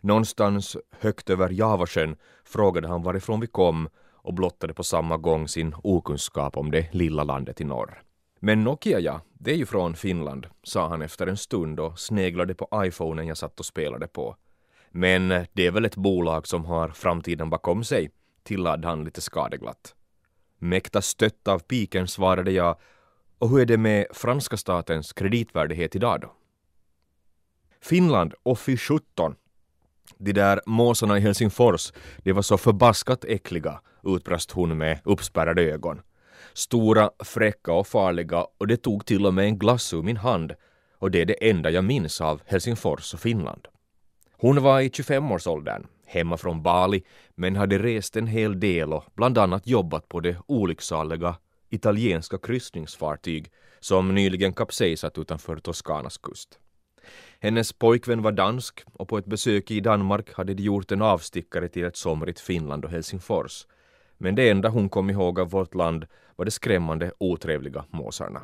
[0.00, 5.74] Någonstans högt över Javasjön frågade han varifrån vi kom och blottade på samma gång sin
[5.82, 8.02] okunskap om det lilla landet i norr.
[8.38, 12.54] Men Nokia ja, det är ju från Finland, sa han efter en stund och sneglade
[12.54, 14.36] på iPhonen jag satt och spelade på.
[14.90, 18.10] Men eh, det är väl ett bolag som har framtiden bakom sig,
[18.42, 19.94] tillade han lite skadeglatt.
[20.58, 22.76] Mäkta stött av piken svarade jag,
[23.38, 26.32] och hur är det med franska statens kreditvärdighet idag då?
[27.80, 29.34] Finland, och fy sjutton.
[30.18, 36.00] De där måsarna i Helsingfors, de var så förbaskat äckliga, utbrast hon med uppspärrade ögon.
[36.58, 40.54] Stora, fräcka och farliga och det tog till och med en glass ur min hand
[40.98, 43.68] och det är det enda jag minns av Helsingfors och Finland.
[44.32, 47.02] Hon var i 25-årsåldern, hemma från Bali,
[47.34, 51.36] men hade rest en hel del och bland annat jobbat på det olycksaliga
[51.70, 56.58] italienska kryssningsfartyg som nyligen kapsejsat utanför Toscanas kust.
[57.40, 61.68] Hennes pojkvän var dansk och på ett besök i Danmark hade de gjort en avstickare
[61.68, 63.66] till ett somrigt Finland och Helsingfors
[64.18, 68.42] men det enda hon kom ihåg av vårt land var de skrämmande otrevliga måsarna.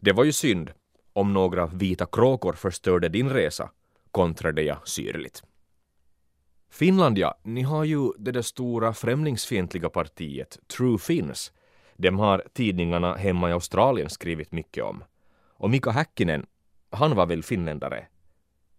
[0.00, 0.70] Det var ju synd
[1.12, 3.70] om några vita kråkor förstörde din resa,
[4.10, 5.42] kontrade jag syrligt.
[6.70, 11.52] Finland ja, ni har ju det där stora främlingsfientliga partiet True Finns.
[11.96, 15.04] Dem har tidningarna hemma i Australien skrivit mycket om.
[15.58, 16.46] Och Mika Häkkinen,
[16.90, 18.06] han var väl finländare?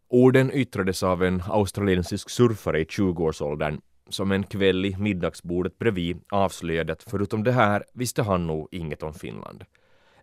[0.10, 6.94] Orden yttrades av en australiensisk surfare i 20-årsåldern som en kväll i middagsbordet bredvid avslöjade
[6.94, 9.66] att förutom det här visste han nog inget om Finland.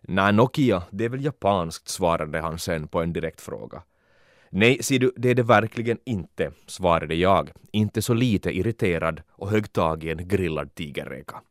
[0.01, 3.83] Nej, Nokia, det är väl japanskt, svarade han sen på en direkt fråga.
[4.49, 9.49] Nej, ser du, det är det verkligen inte, svarade jag, inte så lite irriterad och
[9.49, 11.41] högg tag i en grillad tigerreka.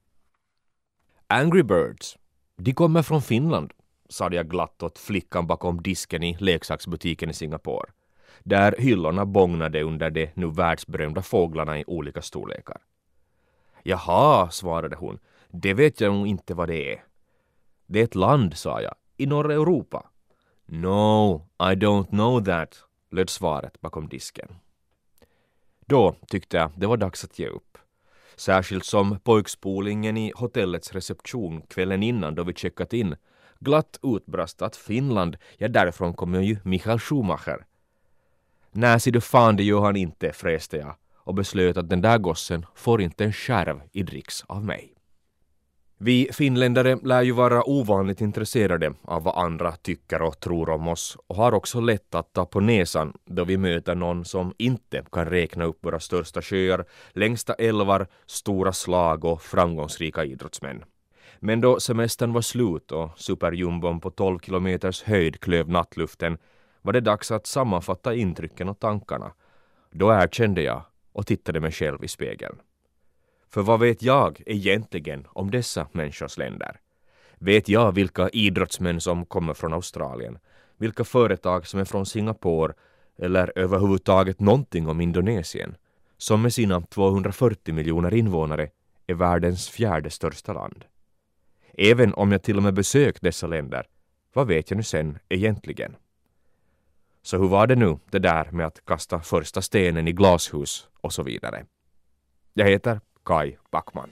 [1.26, 2.16] Angry Birds,
[2.56, 3.72] de kommer från Finland,
[4.08, 7.90] sade jag glatt åt flickan bakom disken i leksaksbutiken i Singapore
[8.44, 12.80] där hyllorna bågnade under de nu världsberömda fåglarna i olika storlekar.
[13.82, 17.04] Jaha, svarade hon, det vet jag nog inte vad det är.
[17.86, 20.10] Det är ett land, sa jag, i norra Europa.
[20.66, 24.48] No, I don't know that, löd svaret bakom disken.
[25.86, 27.78] Då tyckte jag det var dags att ge upp.
[28.36, 33.16] Särskilt som pojkspolingen i hotellets reception kvällen innan då vi checkat in
[33.60, 37.66] glatt utbrast att Finland, ja därifrån kommer ju Michael Schumacher.
[38.76, 42.18] Nej, ser du fan det gör han inte, fräste jag och beslöt att den där
[42.18, 44.94] gossen får inte en skärv i dricks av mig.
[45.98, 51.16] Vi finländare lär ju vara ovanligt intresserade av vad andra tycker och tror om oss
[51.26, 55.26] och har också lätt att ta på näsan då vi möter någon som inte kan
[55.26, 60.84] räkna upp våra största sjöar, längsta älvar, stora slag och framgångsrika idrottsmän.
[61.38, 66.38] Men då semestern var slut och superjumbon på 12 kilometers höjd klöv nattluften
[66.84, 69.32] var det dags att sammanfatta intrycken och tankarna.
[69.90, 72.56] Då erkände jag och tittade mig själv i spegeln.
[73.50, 76.80] För vad vet jag egentligen om dessa människors länder?
[77.38, 80.38] Vet jag vilka idrottsmän som kommer från Australien?
[80.76, 82.74] Vilka företag som är från Singapore?
[83.18, 85.76] Eller överhuvudtaget någonting om Indonesien?
[86.16, 88.68] Som med sina 240 miljoner invånare
[89.06, 90.84] är världens fjärde största land.
[91.72, 93.86] Även om jag till och med besökt dessa länder,
[94.32, 95.96] vad vet jag nu sen egentligen?
[97.26, 101.12] Så hur var det nu det där med att kasta första stenen i glashus och
[101.12, 101.64] så vidare?
[102.54, 104.10] Jag heter Kai Backman.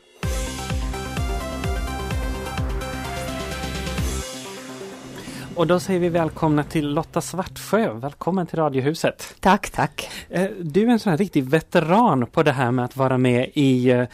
[5.56, 7.92] Och då säger vi välkomna till Lotta Svartsjö.
[7.92, 9.34] Välkommen till Radiohuset.
[9.40, 10.10] Tack, tack.
[10.28, 13.50] Eh, du är en sån här riktig veteran på det här med att vara med
[13.54, 14.04] i eh,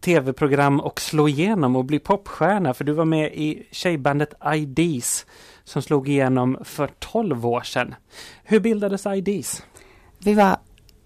[0.00, 2.74] tv-program och slå igenom och bli popstjärna.
[2.74, 5.26] För du var med i tjejbandet IDs
[5.64, 7.94] som slog igenom för 12 år sedan.
[8.44, 9.62] Hur bildades IDs?
[10.18, 10.56] Vi var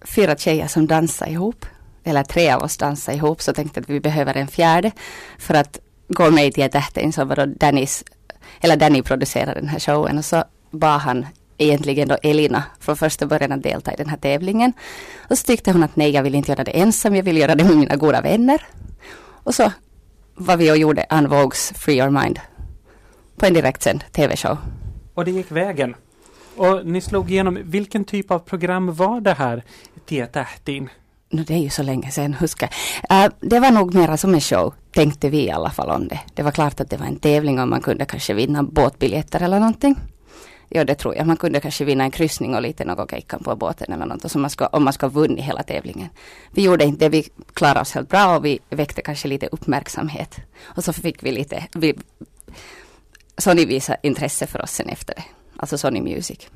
[0.05, 1.67] fyra tjejer som dansade ihop.
[2.05, 4.91] Eller tre av oss dansade ihop så tänkte att vi behöver en fjärde
[5.39, 8.05] för att gå med i Tietähten som var då Dannys,
[8.61, 11.27] eller Danny producerade den här showen och så bad han
[11.59, 14.73] egentligen då Elina från första början att delta i den här tävlingen.
[15.31, 17.55] Och så tyckte hon att nej, jag vill inte göra det ensam, jag vill göra
[17.55, 18.67] det med mina goda vänner.
[19.43, 19.73] Och så
[20.35, 22.41] var vi och gjorde Unvogues Free Your Mind
[23.37, 24.59] på en direktsänd tv-show.
[25.15, 25.95] Och det gick vägen.
[26.57, 29.65] Och ni slog igenom, vilken typ av program var det här?
[30.07, 30.89] Tietähtin?
[31.31, 32.69] No, det är ju så länge sedan, huska.
[33.13, 36.21] Uh, det var nog mera som en show, tänkte vi i alla fall om det.
[36.35, 39.61] Det var klart att det var en tävling och man kunde kanske vinna båtbiljetter eller
[39.61, 39.97] någonting.
[40.69, 41.27] Ja, det tror jag.
[41.27, 44.39] Man kunde kanske vinna en kryssning och lite något kejkan på båten eller något, så
[44.39, 46.09] man ska, om man ska vunnit hela tävlingen.
[46.51, 50.37] Vi gjorde inte det, vi klarade oss helt bra och vi väckte kanske lite uppmärksamhet.
[50.63, 51.95] Och så fick vi lite, vi,
[53.39, 55.25] Sony visade intresse för oss sen efter det.
[55.57, 56.49] Alltså Sony Music.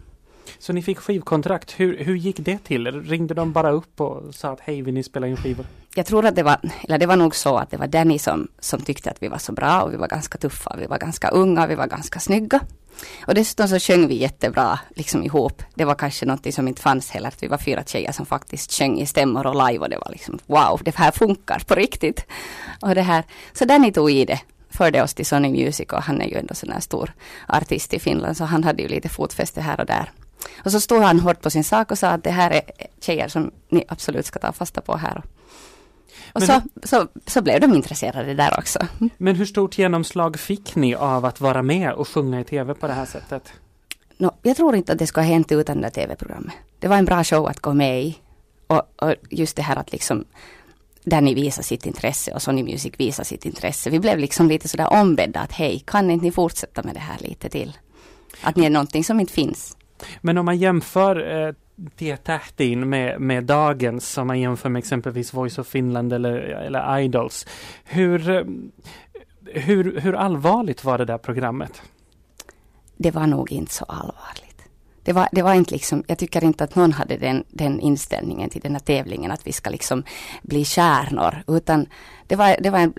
[0.58, 1.80] Så ni fick skivkontrakt.
[1.80, 3.02] Hur, hur gick det till?
[3.02, 5.66] Ringde de bara upp och sa att hej, vill ni spela in skivor?
[5.94, 8.48] Jag tror att det var, eller det var nog så att det var Danny som,
[8.58, 11.28] som tyckte att vi var så bra och vi var ganska tuffa, vi var ganska
[11.28, 12.60] unga, vi var ganska snygga.
[13.26, 15.62] Och dessutom så sjöng vi jättebra liksom ihop.
[15.74, 18.72] Det var kanske något som inte fanns heller, att vi var fyra tjejer som faktiskt
[18.72, 22.26] sjöng i stämmor och live och det var liksom wow, det här funkar på riktigt.
[22.80, 24.40] Och det här, så Danny tog i det
[24.70, 27.12] förde oss till Sony Music och han är ju ändå sån här stor
[27.48, 30.10] artist i Finland så han hade ju lite fotfäste här och där.
[30.64, 32.62] Och så stod han hårt på sin sak och sa att det här är
[33.00, 35.22] tjejer som ni absolut ska ta fasta på här.
[36.32, 38.78] Och så, så, så blev de intresserade där också.
[39.16, 42.86] Men hur stort genomslag fick ni av att vara med och sjunga i tv på
[42.86, 43.52] det här sättet?
[44.18, 46.54] No, jag tror inte att det skulle ha hänt utan det tv-programmet.
[46.78, 48.18] Det var en bra show att gå med i.
[48.66, 50.24] Och, och just det här att liksom
[51.04, 53.90] där ni visar sitt intresse och Sony Music visar sitt intresse.
[53.90, 57.18] Vi blev liksom lite sådär ombedda att hej, kan inte ni fortsätta med det här
[57.20, 57.78] lite till?
[58.42, 59.76] Att ni är någonting som inte finns.
[60.20, 61.54] Men om man jämför eh,
[61.96, 67.46] Tietähtin med, med dagens, som man jämför med exempelvis Voice of Finland eller, eller Idols.
[67.84, 68.44] Hur, eh,
[69.44, 71.82] hur, hur allvarligt var det där programmet?
[72.96, 74.49] Det var nog inte så allvarligt
[75.02, 78.50] det var, det var inte liksom, jag tycker inte att någon hade den, den inställningen
[78.50, 80.04] till den här tävlingen att vi ska liksom
[80.42, 81.42] bli stjärnor.
[81.46, 81.86] Utan
[82.26, 82.94] det var, det var en,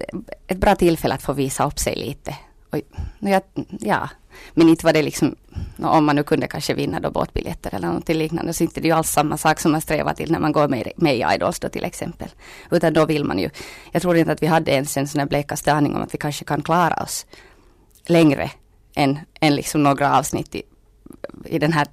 [0.48, 2.36] ett bra tillfälle att få visa upp sig lite.
[2.70, 2.80] Och,
[3.20, 3.42] jag,
[3.80, 4.10] ja,
[4.54, 5.36] men inte var det liksom,
[5.82, 8.90] om man nu kunde kanske vinna då båtbiljetter eller något liknande, så inte det är
[8.90, 11.60] ju alls samma sak som man strävar till när man går med, med i Idols
[11.60, 12.30] då till exempel.
[12.72, 13.50] Utan då vill man ju,
[13.92, 16.18] jag tror inte att vi hade ens en sån här blekaste aning om att vi
[16.18, 17.26] kanske kan klara oss
[18.06, 18.52] längre
[18.96, 20.64] än, än liksom några avsnitt i,
[21.46, 21.88] i den här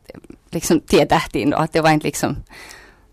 [0.51, 2.37] liksom tietähtiin då, att det var inte liksom,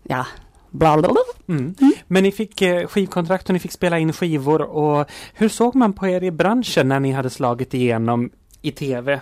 [0.02, 0.26] ja,
[0.70, 1.22] bla bla bla.
[1.48, 1.74] Mm.
[1.80, 1.92] Mm.
[2.06, 5.92] Men ni fick eh, skivkontrakt och ni fick spela in skivor och hur såg man
[5.92, 8.30] på er i branschen när ni hade slagit igenom
[8.62, 9.20] i tv?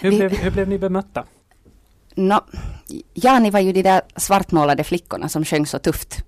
[0.00, 1.24] Hur, Vi, blev, hur blev ni bemötta?
[2.14, 2.40] No,
[3.14, 6.24] ja, ni var ju de där svartmålade flickorna som sjöng så tufft.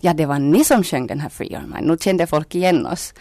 [0.00, 1.86] Ja, det var ni som sjöng den här Free Your Mind.
[1.86, 3.14] Nu kände folk igen oss.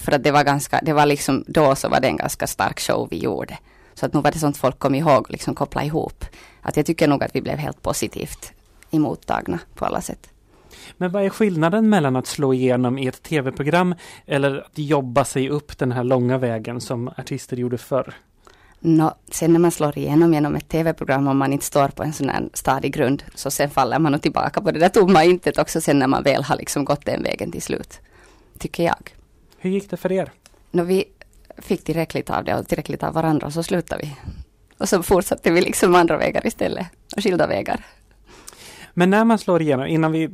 [0.00, 2.80] För att det var ganska, det var liksom, då så var det en ganska stark
[2.80, 3.58] show vi gjorde.
[3.96, 6.24] Så att nu var det sånt folk kom ihåg och liksom koppla ihop.
[6.62, 8.52] Att jag tycker nog att vi blev helt positivt
[8.90, 10.30] emottagna på alla sätt.
[10.96, 13.94] Men vad är skillnaden mellan att slå igenom i ett tv-program
[14.26, 18.14] eller att jobba sig upp den här långa vägen som artister gjorde förr?
[18.80, 22.12] No, sen när man slår igenom genom ett tv-program om man inte står på en
[22.12, 25.58] sån här stadig grund så sen faller man nog tillbaka på det där tomma intet
[25.58, 28.00] också sen när man väl har liksom gått den vägen till slut.
[28.58, 29.14] Tycker jag.
[29.58, 30.32] Hur gick det för er?
[30.70, 31.04] No, vi
[31.58, 34.16] fick tillräckligt av det och tillräckligt av varandra så slutade vi.
[34.78, 36.86] Och så fortsatte vi liksom andra vägar istället,
[37.16, 37.84] och skilda vägar.
[38.98, 40.28] Men när man slår igenom, innan vi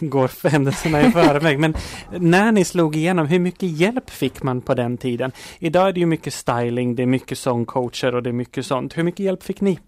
[0.00, 1.74] går händelserna i förväg, men
[2.10, 5.32] när ni slog igenom, hur mycket hjälp fick man på den tiden?
[5.58, 8.98] Idag är det ju mycket styling, det är mycket sångcoacher och det är mycket sånt.
[8.98, 9.78] Hur mycket hjälp fick ni?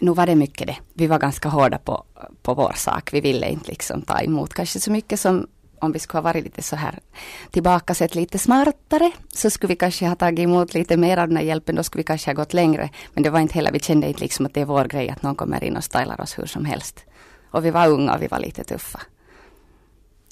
[0.00, 0.76] Nu var det mycket det.
[0.94, 2.04] Vi var ganska hårda på,
[2.42, 3.12] på vår sak.
[3.12, 5.46] Vi ville inte liksom ta emot kanske så mycket som
[5.80, 6.98] om vi skulle ha varit lite så här
[7.50, 11.36] tillbaka sett lite smartare så skulle vi kanske ha tagit emot lite mer av den
[11.36, 11.74] här hjälpen.
[11.76, 12.90] Då skulle vi kanske ha gått längre.
[13.14, 15.22] Men det var inte heller, vi kände inte liksom att det är vår grej att
[15.22, 17.04] någon kommer in och stylar oss hur som helst.
[17.50, 19.00] Och vi var unga och vi var lite tuffa.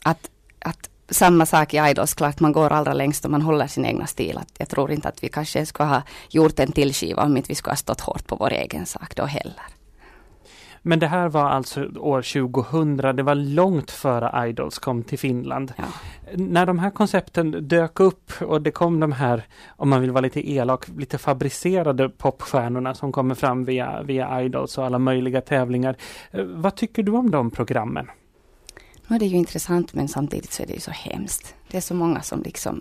[0.02, 3.84] Att, att samma sak i Idols, klart man går allra längst och man håller sin
[3.84, 4.38] egna stil.
[4.38, 7.48] Att jag tror inte att vi kanske skulle ha gjort en till skiva om inte
[7.48, 9.77] vi skulle ha stått hårt på vår egen sak då heller.
[10.82, 15.72] Men det här var alltså år 2000, det var långt före Idols kom till Finland.
[15.76, 15.84] Ja.
[16.34, 20.20] När de här koncepten dök upp och det kom de här, om man vill vara
[20.20, 25.96] lite elak, lite fabricerade popstjärnorna som kommer fram via, via Idols och alla möjliga tävlingar.
[26.30, 28.10] Eh, vad tycker du om de programmen?
[29.08, 31.54] Ja, det är ju intressant men samtidigt så är det ju så hemskt.
[31.70, 32.80] Det är så många som liksom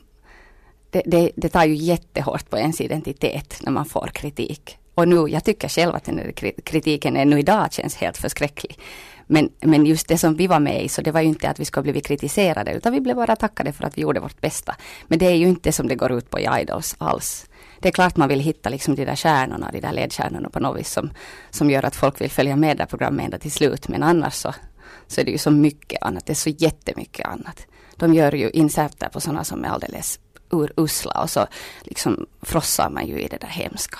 [0.89, 4.77] det, det, det tar ju jättehårt på ens identitet när man får kritik.
[4.97, 6.33] Och nu, jag tycker själv att den
[6.63, 8.79] kritiken ännu idag känns helt förskräcklig.
[9.27, 11.59] Men, men just det som vi var med i, så det var ju inte att
[11.59, 14.75] vi skulle bli kritiserade, utan vi blev bara tackade för att vi gjorde vårt bästa.
[15.07, 17.49] Men det är ju inte som det går ut på i Idols alls.
[17.79, 20.79] Det är klart man vill hitta liksom de där stjärnorna, de där ledstjärnorna på något
[20.79, 21.09] vis som,
[21.49, 23.87] som gör att folk vill följa med där programmet ända till slut.
[23.87, 24.53] Men annars så,
[25.07, 27.67] så är det ju så mycket annat, det är så jättemycket annat.
[27.95, 30.19] De gör ju inserter på sådana som är alldeles
[30.49, 31.47] urusla och så
[31.81, 33.97] liksom frossar man ju i det där hemska.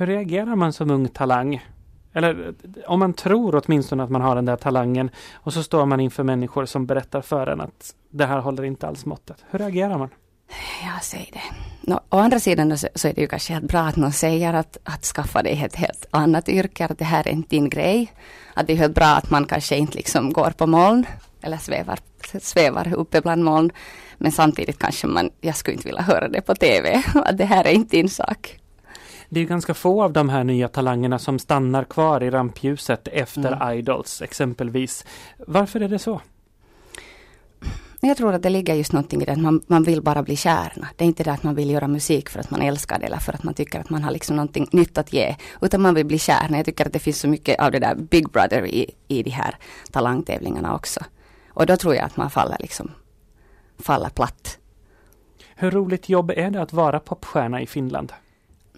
[0.00, 1.64] Hur reagerar man som ung talang?
[2.12, 2.54] Eller
[2.86, 6.22] om man tror åtminstone att man har den där talangen och så står man inför
[6.22, 9.44] människor som berättar för en att det här håller inte alls måttet.
[9.50, 10.08] Hur reagerar man?
[10.82, 11.56] Ja säg det.
[11.80, 14.54] Nå, å andra sidan så, så är det ju kanske helt bra att någon säger
[14.54, 18.12] att, att skaffa dig ett helt annat yrke, att det här är inte din grej.
[18.54, 21.06] Att det är helt bra att man kanske inte liksom går på moln
[21.42, 21.98] eller svävar,
[22.40, 23.70] svävar uppe bland moln.
[24.18, 27.64] Men samtidigt kanske man, jag skulle inte vilja höra det på TV, att det här
[27.64, 28.59] är inte din sak
[29.32, 33.52] det är ganska få av de här nya talangerna som stannar kvar i rampljuset efter
[33.52, 33.78] mm.
[33.78, 35.04] Idols exempelvis.
[35.46, 36.20] Varför är det så?
[38.00, 40.36] Jag tror att det ligger just någonting i det att man, man vill bara bli
[40.36, 40.88] kärna.
[40.96, 43.18] Det är inte det att man vill göra musik för att man älskar det eller
[43.18, 45.36] för att man tycker att man har liksom någonting nytt att ge.
[45.60, 46.56] Utan man vill bli kärna.
[46.56, 49.30] Jag tycker att det finns så mycket av det där Big Brother i, i de
[49.30, 49.54] här
[49.90, 51.00] talangtävlingarna också.
[51.48, 52.90] Och då tror jag att man faller liksom
[53.78, 54.58] faller platt.
[55.54, 58.12] Hur roligt jobb är det att vara popstjärna i Finland?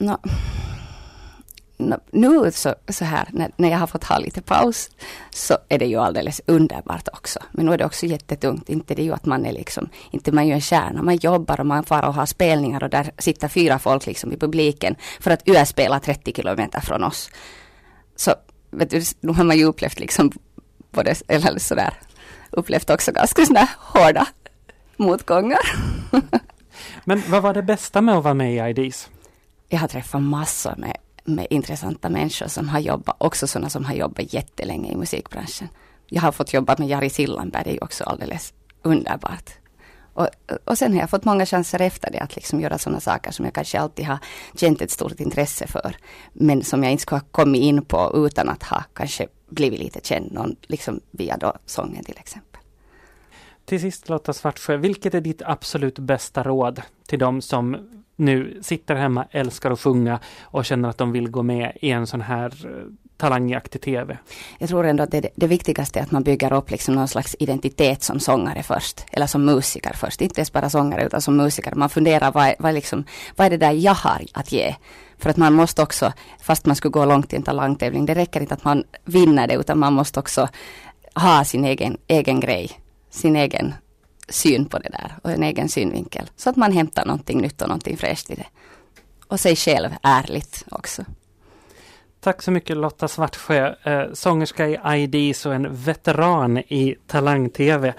[0.02, 0.18] No,
[1.76, 4.90] no, nu så, så här när, när jag har fått ha lite paus
[5.30, 7.38] så är det ju alldeles underbart också.
[7.52, 8.68] Men nu är det också jättetungt.
[8.68, 11.02] Inte det ju att man är liksom, inte man är ju en stjärna.
[11.02, 14.36] Man jobbar och man far och har spelningar och där sitter fyra folk liksom i
[14.36, 17.30] publiken för att UR spelar 30 kilometer från oss.
[18.16, 18.34] Så
[18.70, 20.32] vet du, nu har man ju upplevt liksom
[20.90, 21.94] både, eller sådär,
[22.50, 24.26] upplevt också ganska sådana hårda
[24.96, 25.76] motgångar.
[27.04, 29.08] Men vad var det bästa med att vara med i IDs?
[29.72, 33.94] Jag har träffat massor med, med intressanta människor som har jobbat, också sådana som har
[33.94, 35.68] jobbat jättelänge i musikbranschen.
[36.06, 39.50] Jag har fått jobba med Jari Sillanberg, det är också alldeles underbart.
[40.14, 40.28] Och,
[40.64, 43.44] och sen har jag fått många chanser efter det att liksom göra sådana saker som
[43.44, 44.18] jag kanske alltid har
[44.56, 45.96] känt ett stort intresse för.
[46.32, 50.00] Men som jag inte skulle ha kommit in på utan att ha kanske blivit lite
[50.02, 52.60] känd, någon, liksom via då sången till exempel.
[53.64, 58.94] Till sist Lotta Svartsjö, vilket är ditt absolut bästa råd till de som nu sitter
[58.94, 62.66] hemma, älskar att sjunga och känner att de vill gå med i en sån här
[62.66, 62.86] eh,
[63.16, 64.18] talangjakt i TV?
[64.58, 67.36] Jag tror ändå att det, det viktigaste är att man bygger upp liksom någon slags
[67.38, 70.20] identitet som sångare först, eller som musiker först.
[70.20, 71.74] Inte ens bara sångare utan som musiker.
[71.74, 73.04] Man funderar vad, vad, liksom,
[73.36, 74.74] vad är det där jag har att ge?
[75.18, 78.40] För att man måste också, fast man skulle gå långt i en talangtävling, det räcker
[78.40, 80.48] inte att man vinner det utan man måste också
[81.14, 82.70] ha sin egen, egen grej,
[83.10, 83.74] sin egen
[84.28, 86.30] syn på det där och en egen synvinkel.
[86.36, 88.46] Så att man hämtar någonting nytt och någonting fräscht i det.
[89.26, 91.04] Och sig själv ärligt också.
[92.20, 97.94] Tack så mycket Lotta Svartsjö, eh, sångerska i IDs och en veteran i Talang-TV.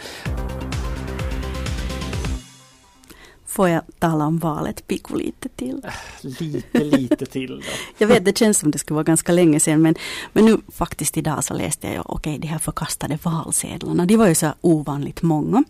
[3.53, 5.81] Får jag tala om valet Pico lite till?
[6.21, 7.61] Lite, lite till då.
[7.97, 9.95] Jag vet, det känns som det skulle vara ganska länge sedan men,
[10.33, 14.27] men nu faktiskt idag så läste jag okej, okay, de här förkastade valsedlarna, de var
[14.27, 15.63] ju så ovanligt många.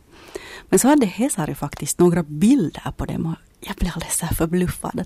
[0.69, 5.05] Men så hade Hesari faktiskt några bilder på dem och jag blev alldeles så förbluffad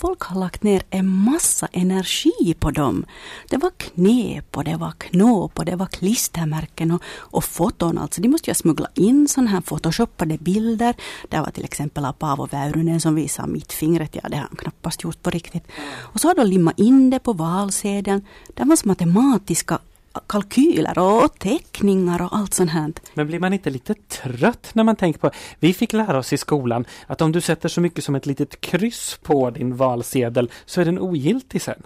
[0.00, 3.04] folk har lagt ner en massa energi på dem.
[3.50, 7.98] Det var knep och det var knåp och det var klistermärken och, och foton.
[7.98, 10.94] Alltså de måste ju ha smugglat in sådana här photoshoppade bilder.
[11.28, 14.16] Det var till exempel av Paavo Väyrynen som visade mittfingret.
[14.22, 15.64] Ja, det har han knappast gjort på riktigt.
[16.12, 18.26] Och så har de limmat in det på valsedeln.
[18.54, 19.78] Det var matematiska
[20.26, 22.92] kalkyler och teckningar och allt sånt här.
[23.14, 26.38] Men blir man inte lite trött när man tänker på, vi fick lära oss i
[26.38, 30.80] skolan att om du sätter så mycket som ett litet kryss på din valsedel så
[30.80, 31.82] är den ogiltig sen.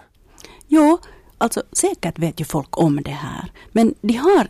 [0.67, 0.97] Jo,
[1.37, 3.51] alltså säkert vet ju folk om det här.
[3.71, 4.47] Men de har,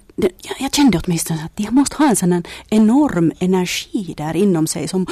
[0.59, 5.07] jag kände åtminstone att de måste ha en sån enorm energi där inom sig som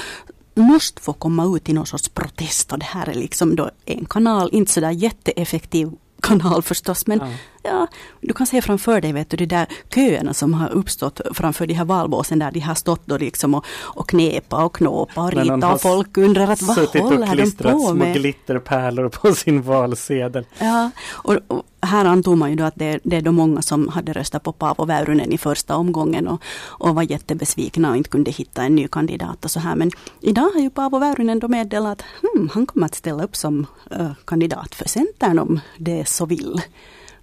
[0.55, 4.05] måste få komma ut i någon sorts protest och det här är liksom då en
[4.05, 5.91] kanal, inte sådär jätteeffektiv
[6.21, 7.07] kanal förstås.
[7.07, 7.27] Men ja.
[7.63, 7.87] Ja.
[8.21, 11.73] du kan se framför dig vet du, de där köerna som har uppstått framför de
[11.73, 15.73] här valbåsen där de har stått då liksom och, och knepa och knåpa och rita
[15.73, 18.13] och folk undrar att vad håller de på med?
[18.13, 20.45] små glitterpärlor på sin valsedel.
[20.59, 23.87] Ja, och, och här antog man ju då att det, det är då många som
[23.87, 28.31] hade röstat på Paavo Väyrynen i första omgången och, och var jättebesvikna och inte kunde
[28.31, 29.75] hitta en ny kandidat och så här.
[29.75, 29.91] Men
[30.21, 33.65] idag har ju Paavo Väyrynen då meddelat att hmm, han kommer att ställa upp som
[33.99, 36.61] uh, kandidat för Centern om det så vill.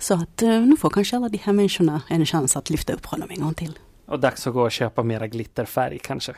[0.01, 3.07] Så att uh, nu får kanske alla de här människorna en chans att lyfta upp
[3.07, 3.78] honom en gång till.
[4.07, 6.34] Och dags att gå och köpa mera glitterfärg kanske.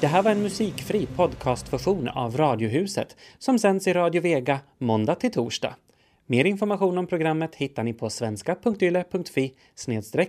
[0.00, 5.32] Det här var en musikfri podcastversion av Radiohuset som sänds i Radio Vega måndag till
[5.32, 5.74] torsdag.
[6.26, 9.54] Mer information om programmet hittar ni på svenska.yle.fi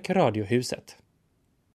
[0.10, 0.98] radiohuset.